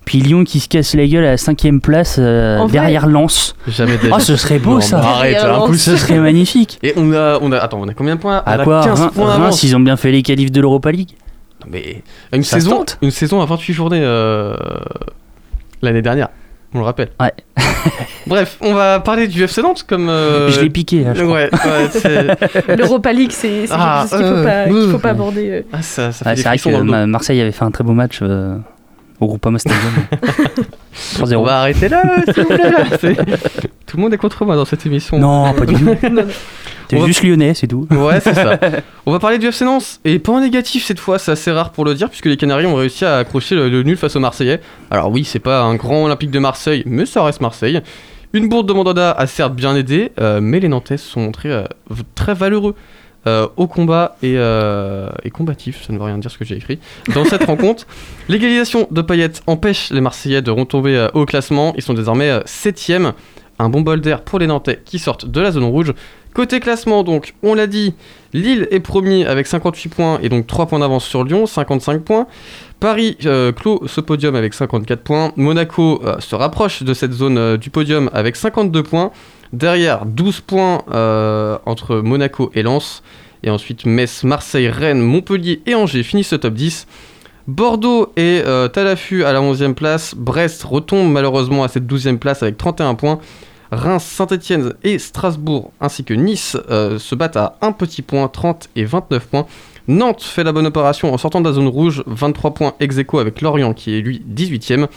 [0.05, 3.55] puis Lyon qui se casse la gueule à la cinquième place euh, derrière Lens.
[3.67, 4.97] Jamais Oh, ce serait beau Non, ça.
[4.97, 5.77] Arrête, Derrière impossible.
[5.77, 6.79] Ce serait magnifique.
[6.81, 8.41] Et on a, on a, attends, on a combien de points?
[8.43, 9.61] À quoi 15 Reims, points Reims, d'avance.
[9.63, 11.11] ils ont bien fait les qualifs de l'Europa League.
[11.61, 12.01] Non, mais
[12.33, 12.97] une Ça saison, tente.
[13.01, 14.55] une saison à 28 journées euh,
[15.81, 16.29] l'année dernière.
[16.73, 17.09] On le rappelle.
[17.19, 17.33] Ouais.
[18.27, 20.07] Bref, on va parler du FC Nantes comme.
[20.09, 21.13] euh, Je l'ai piqué là.
[21.13, 21.35] je crois.
[21.35, 25.09] Ouais, ouais, c'est- L'Europa League, c'est Ah, quelque chose qu'il faut, euh, pas- faut pas
[25.09, 25.49] aborder.
[25.49, 25.61] euh.
[25.73, 28.19] Ah, ça, ça fait Ah, c'est vrai que Marseille avait fait un très beau match
[28.21, 28.57] euh,
[29.21, 29.81] au Groupama Stadium.
[31.15, 31.35] 3-0.
[31.37, 32.03] On va arrêter là,
[32.33, 32.85] s'il vous plaît, là.
[32.99, 33.15] C'est-
[33.85, 35.17] Tout le monde est contre moi dans cette émission.
[35.19, 35.95] Non, pas du tout.
[36.87, 37.87] T'es On va- juste lyonnais, c'est tout.
[37.91, 38.59] Ouais, c'est ça.
[39.05, 39.99] On va parler du FC Nantes.
[40.03, 42.65] Et pas en négatif cette fois, c'est assez rare pour le dire, puisque les Canaries
[42.65, 44.59] ont réussi à accrocher le, le nul face aux Marseillais.
[44.89, 47.81] Alors oui, c'est pas un grand Olympique de Marseille, mais ça reste Marseille.
[48.33, 51.51] Une bourde de Mandanda a certes bien aidé, euh, mais les Nantais se sont montrés
[51.51, 52.75] euh, v- très valeureux.
[53.27, 56.55] Euh, au combat et, euh, et combatif, ça ne veut rien dire ce que j'ai
[56.55, 56.79] écrit.
[57.13, 57.85] Dans cette rencontre,
[58.29, 61.73] l'égalisation de Payet empêche les Marseillais de retomber euh, au classement.
[61.75, 63.13] Ils sont désormais 7ème.
[63.59, 65.93] Un bon bol d'air pour les Nantais qui sortent de la zone rouge.
[66.33, 67.93] Côté classement, donc, on l'a dit,
[68.33, 72.25] Lille est premier avec 58 points et donc 3 points d'avance sur Lyon, 55 points.
[72.79, 75.33] Paris euh, clôt ce podium avec 54 points.
[75.35, 79.11] Monaco euh, se rapproche de cette zone euh, du podium avec 52 points.
[79.53, 83.03] Derrière, 12 points euh, entre Monaco et Lens.
[83.43, 86.87] Et ensuite, Metz, Marseille, Rennes, Montpellier et Angers finissent au top 10.
[87.47, 90.15] Bordeaux est euh, à l'affût à la 11e place.
[90.15, 93.19] Brest retombe malheureusement à cette 12e place avec 31 points.
[93.71, 98.69] Reims, Saint-Etienne et Strasbourg ainsi que Nice euh, se battent à un petit point, 30
[98.75, 99.47] et 29 points.
[99.87, 103.41] Nantes fait la bonne opération en sortant de la zone rouge, 23 points ex avec
[103.41, 104.87] Lorient qui est lui 18ème.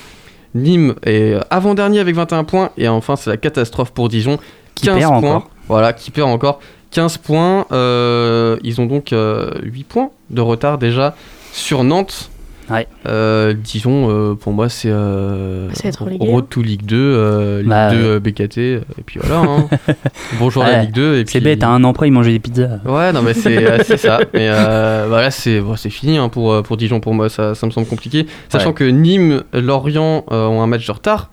[0.55, 4.38] Nîmes est avant-dernier avec 21 points et enfin c'est la catastrophe pour Dijon,
[4.74, 5.18] Qui 15 perd points.
[5.18, 5.50] encore.
[5.68, 6.61] Voilà, qui perd encore
[6.92, 7.66] 15 points.
[7.72, 11.14] euh, ils ont donc euh, 8 points de retard déjà
[11.52, 12.30] sur Nantes.
[12.70, 12.86] Ouais.
[13.06, 15.68] Euh, Dijon, euh, pour moi, c'est euh,
[16.20, 18.02] Road to Ligue 2, euh, Ligue Bah, 2 ouais.
[18.04, 19.40] euh, BKT, et puis voilà.
[19.42, 19.68] hein.
[20.38, 21.14] Bonjour la Ouais, Ligue 2.
[21.16, 22.78] et C'est puis- bête, à un an près, ils mangeaient des pizzas.
[22.86, 24.20] Ouais, non, mais c'est ça.
[24.32, 27.00] Mais euh, voilà, c'est bon, c'est fini hein, pour, pour Dijon.
[27.00, 28.26] Pour moi, ça, ça me semble compliqué.
[28.48, 28.74] Sachant Ouais.
[28.74, 31.30] que Nîmes, Lorient euh, ont un match de retard.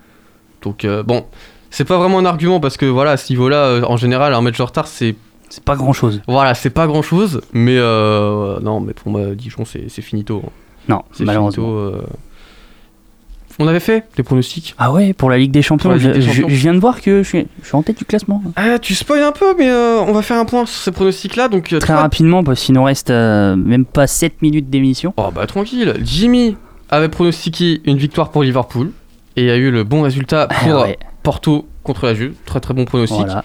[0.62, 1.24] Donc, euh, bon,
[1.70, 4.40] c'est pas vraiment un argument parce que voilà, à ce niveau-là, euh, en général, un
[4.42, 5.14] match de retard, c'est
[5.48, 6.20] C'est pas grand chose.
[6.28, 7.40] voilà, c'est pas grand-chose.
[7.54, 10.42] Mais euh, non, mais pour moi, Dijon, c'est c'est finito.
[10.44, 10.50] hein.
[10.88, 11.64] Non, C'est malheureusement.
[11.64, 11.78] finito.
[11.78, 12.02] euh.
[13.58, 14.74] On avait fait les pronostics.
[14.78, 16.48] Ah ouais, pour la Ligue des Champions, Pour Ligue je, des je- Champions.
[16.48, 18.42] je viens de voir que je suis, je suis en tête du classement.
[18.56, 21.48] Ah, tu spoil un peu, mais euh, on va faire un point sur ces pronostics-là.
[21.48, 25.12] Donc, euh, Très toi- rapidement, parce qu'il nous reste euh, même pas 7 minutes d'émission.
[25.18, 25.94] Oh bah tranquille.
[26.02, 26.56] Jimmy
[26.90, 28.90] avait pronostiqué une victoire pour Liverpool
[29.36, 30.98] et a eu le bon résultat pour Ah ouais.
[31.22, 32.32] Porto contre la Juve.
[32.46, 33.18] Très très bon pronostic.
[33.18, 33.44] Voilà.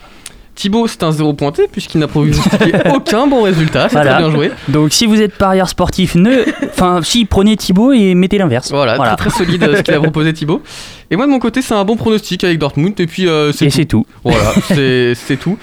[0.57, 3.87] Thibaut, c'est un zéro pointé puisqu'il n'a pronostiqué aucun bon résultat.
[3.89, 4.15] C'est Voilà.
[4.15, 4.51] très bien joué.
[4.69, 6.43] Donc si vous êtes parieur sportif, ne...
[6.69, 8.71] enfin si prenez Thibaut et mettez l'inverse.
[8.71, 10.63] Voilà, très très solide euh, ce qu'il a proposé Thibaut.
[11.11, 13.85] Et moi de mon côté, c'est un bon pronostic avec Dortmund et puis euh, c'est
[13.85, 14.05] tout.
[14.23, 14.51] Voilà,
[15.15, 15.57] c'est tout.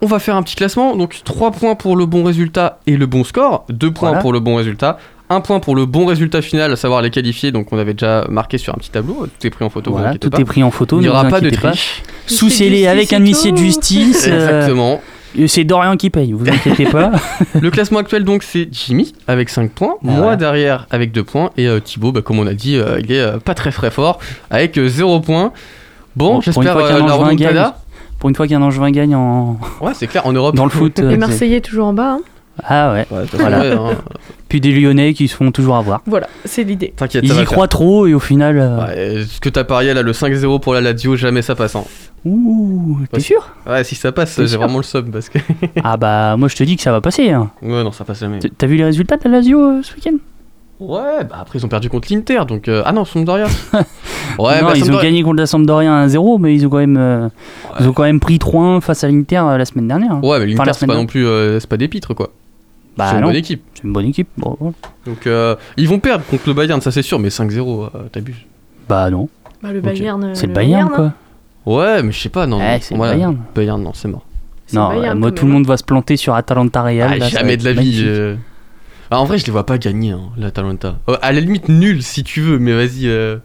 [0.00, 0.94] On va faire un petit classement.
[0.94, 3.64] Donc 3 points pour le bon résultat et le bon score.
[3.70, 4.22] 2 points Voilà.
[4.22, 4.98] pour le bon résultat.
[5.30, 7.50] 1 point pour le bon résultat final, à savoir les qualifiés.
[7.50, 9.26] Donc on avait déjà marqué sur un petit tableau.
[9.26, 9.90] Tout est pris en photo.
[9.90, 10.38] Voilà, tout pas.
[10.38, 10.98] est pris en photo.
[10.98, 12.02] Il n'y aura pas de triche.
[12.28, 14.26] Scellé avec un huissier de justice.
[14.28, 15.00] euh, Exactement.
[15.36, 17.10] et c'est Dorian qui paye, vous inquiétez pas.
[17.60, 19.94] Le classement actuel, donc, c'est Jimmy avec 5 points.
[20.02, 20.36] Moi Voilà.
[20.36, 21.50] derrière avec 2 points.
[21.56, 23.90] Et euh, Thibaut, bah, comme on a dit, euh, il est euh, pas très très
[23.90, 24.18] fort
[24.50, 25.52] avec 0 points.
[26.16, 27.78] Bon, Bon, pour une j'espère euh, la remontada.
[28.18, 29.58] pour une fois qu'un Angevin gagne en...
[29.80, 30.56] Ouais, c'est clair, en Europe.
[30.56, 30.98] dans le foot.
[30.98, 32.12] euh, Les c'est- Marseillais toujours en bas.
[32.14, 32.20] hein.
[32.64, 33.60] Ah ouais, Ouais, voilà.
[33.60, 33.96] ouais, hein.
[34.48, 36.00] Puis des Lyonnais qui se font toujours avoir.
[36.06, 36.92] Voilà, c'est l'idée.
[36.96, 38.58] T'inquiète, Ils y croient trop et au final...
[38.58, 41.76] euh, Ouais, ce que t'as parié là, le 5-0 pour la Lazio, jamais ça passe.
[41.76, 41.84] hein.
[42.24, 45.38] Ouh, t'es sûr Ouais, si ça passe, j'ai vraiment le somme parce que.
[45.84, 47.30] Ah bah moi je te dis que ça va passer.
[47.30, 47.50] hein.
[47.62, 48.38] ouais, non, ça passe jamais.
[48.40, 50.16] T'as vu les résultats de la Lazio euh, ce week-end?
[50.80, 52.68] Ouais, bah après ils ont perdu contre l'Inter donc.
[52.68, 53.46] euh, Ah non, Sampdoria.
[53.74, 56.96] ouais, Non, bah ils ont gagné contre la Sampdoria 1-0, mais ils ont quand même,
[56.96, 57.28] euh,
[57.80, 60.12] ils ont quand même pris 3-1 face à l'Inter euh, la semaine dernière.
[60.12, 60.20] hein.
[60.22, 61.26] Ouais, mais l'Inter c'est pas non plus.
[61.26, 62.30] euh, c'est pas des pitres quoi.
[62.96, 63.62] Bah c'est une bonne équipe.
[63.74, 64.28] C'est une bonne équipe.
[65.06, 68.44] Donc euh, ils vont perdre contre le Bayern, ça c'est sûr, mais 5-0, euh, t'abuses.
[68.88, 69.28] Bah non.
[69.62, 70.30] Bah, le Bayern.
[70.34, 71.12] C'est le Bayern quoi.
[71.68, 72.58] Ouais, mais je sais pas, non.
[72.58, 72.78] Ouais, non.
[72.80, 73.36] c'est Voilà, Bayern.
[73.54, 74.24] Bayern, non, c'est mort.
[74.72, 77.10] Non, Bayern, euh, moi tout le monde va se planter sur Atalanta Real.
[77.12, 78.02] Ah, là, jamais de la vie.
[78.04, 78.36] euh.
[79.10, 80.98] Ah, en vrai, je les vois pas gagner, hein, l'Atalanta.
[81.08, 83.06] Euh, à la limite, nul si tu veux, mais vas-y.
[83.08, 83.38] euh,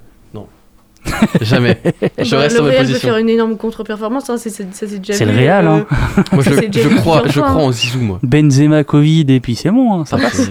[1.42, 1.78] Jamais.
[2.18, 4.74] Je Bah, reste le sur ma Real peut faire une énorme contre-performance, hein, c'est- c'est-
[4.74, 5.86] ça c'est déjà C'est le Real, hein.
[6.32, 8.20] Moi, je, crois, je crois en Zizou, moi.
[8.24, 10.50] Benzema, Covid, et puis c'est bon, hein, ça passe.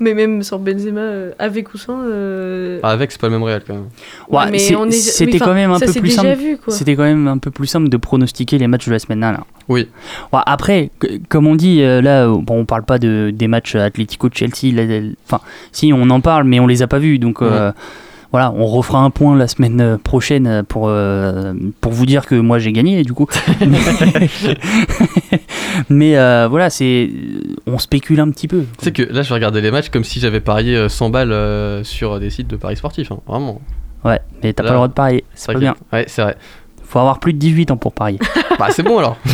[0.00, 2.00] Mais même sans Benzema, euh, avec ou sans.
[2.04, 3.84] euh, Ah, avec, c'est pas le même Real quand même.
[4.28, 6.34] Ouais, Ouais, mais c'est- on est- C'était oui, quand même un ça peu plus simple.
[6.38, 6.72] vu, quoi.
[6.74, 9.44] C'était quand même un peu plus simple de pronostiquer les matchs de la semaine dernière.
[9.68, 9.88] Oui.
[10.32, 13.48] Ouais, après, c- comme on dit, euh, là, euh, bon, on parle pas de, des
[13.48, 14.74] matchs Atlético-Chelsea.
[14.74, 15.40] là, là, Enfin,
[15.72, 17.18] si, on en parle, mais on les a pas vus.
[17.18, 17.72] Donc, euh,
[18.34, 22.26] voilà, on refera un point la semaine euh, prochaine euh, pour, euh, pour vous dire
[22.26, 23.28] que moi j'ai gagné, du coup.
[25.88, 27.10] mais euh, voilà, c'est.
[27.68, 28.64] On spécule un petit peu.
[28.78, 31.10] Tu sais que là, je vais regarder les matchs comme si j'avais parié euh, 100
[31.10, 33.12] balles euh, sur des sites de paris sportifs.
[33.12, 33.60] hein, Vraiment.
[34.04, 35.24] Ouais, mais t'as Là, pas le droit de parier.
[35.34, 35.76] C'est vrai pas que- bien.
[35.92, 36.36] Ouais, c'est vrai.
[36.82, 38.18] Faut avoir plus de 18 ans pour parier.
[38.58, 39.16] bah, c'est bon alors.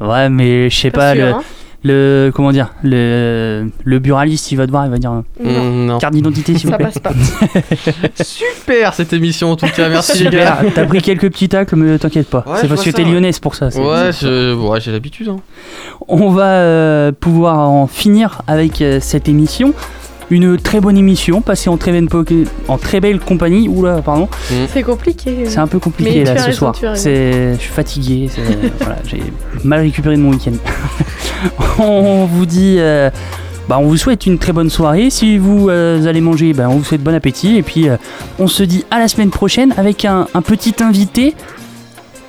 [0.00, 1.42] Ouais, mais je sais Pas pas, sûr, le, hein.
[1.82, 2.30] Le.
[2.34, 5.10] Comment dire Le, le buraliste, il va te voir, il va dire.
[5.12, 5.98] Mm, non.
[5.98, 6.86] Carte d'identité, s'il vous Ça plaît.
[6.86, 7.12] passe pas.
[8.24, 10.70] Super cette émission en tout cas, merci les Super, gars.
[10.74, 12.44] t'as pris quelques petits tacles, mais t'inquiète pas.
[12.46, 13.14] Ouais, c'est parce que t'es ça, ouais.
[13.14, 13.70] lyonnaise pour ça.
[13.70, 14.54] c'est- Ouais, je...
[14.54, 15.28] ouais, j'ai l'habitude.
[15.28, 15.38] Hein.
[16.08, 19.72] On va euh, pouvoir en finir avec euh, cette émission.
[20.30, 22.08] Une très bonne émission, passée en très belle,
[22.68, 23.68] en très belle compagnie.
[23.68, 24.28] Oula, pardon.
[24.72, 25.44] C'est compliqué.
[25.46, 26.94] C'est un peu compliqué là ce raison, soir.
[26.94, 28.30] je suis fatigué.
[28.78, 29.22] voilà, j'ai
[29.64, 30.52] mal récupéré de mon week-end.
[31.78, 33.10] on vous dit, euh,
[33.68, 35.10] bah, on vous souhaite une très bonne soirée.
[35.10, 37.56] Si vous euh, allez manger, bah, on vous souhaite bon appétit.
[37.56, 37.96] Et puis, euh,
[38.38, 41.34] on se dit à la semaine prochaine avec un, un petit invité.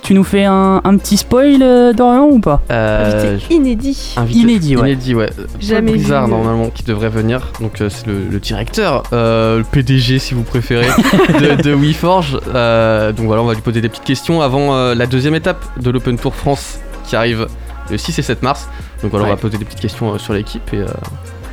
[0.02, 4.14] Tu nous fais un, un petit spoil, euh, Dorian, ou pas Euh, Invité inédit.
[4.16, 4.82] Invité- Inédit, ouais.
[4.90, 5.30] Inédit, ouais.
[5.60, 6.32] Jamais Brizard, vu.
[6.32, 7.52] normalement, qui devrait venir.
[7.60, 10.88] Donc, euh, c'est le, le directeur, euh, le PDG, si vous préférez,
[11.40, 12.36] de, de WeForge.
[12.52, 15.64] Euh, donc, voilà, on va lui poser des petites questions avant euh, la deuxième étape
[15.80, 17.46] de l'Open Tour France qui arrive
[17.88, 18.68] le 6 et 7 mars.
[19.02, 20.68] Donc, voilà, on va poser des petites questions euh, sur l'équipe.
[20.74, 20.86] Et, euh,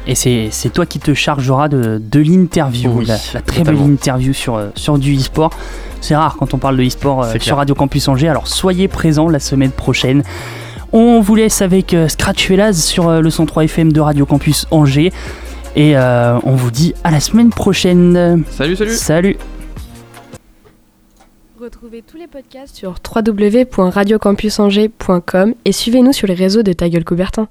[0.08, 3.82] Et c'est c'est toi qui te chargeras de, de l'interview, Oui, la, la très totalement.
[3.84, 5.52] belle interview sur, euh, sur du e-sport.
[6.02, 7.58] C'est rare quand on parle de e-sport euh, sur clair.
[7.58, 10.24] Radio Campus Angers, alors soyez présents la semaine prochaine.
[10.92, 15.12] On vous laisse avec euh, Scratch sur euh, le 103 FM de Radio Campus Angers.
[15.76, 18.44] Et euh, on vous dit à la semaine prochaine.
[18.50, 19.38] Salut, salut Salut
[21.62, 27.48] Retrouvez tous les podcasts sur www.radiocampusangers.com et suivez-nous sur les réseaux de Ta Gueule Coubertin.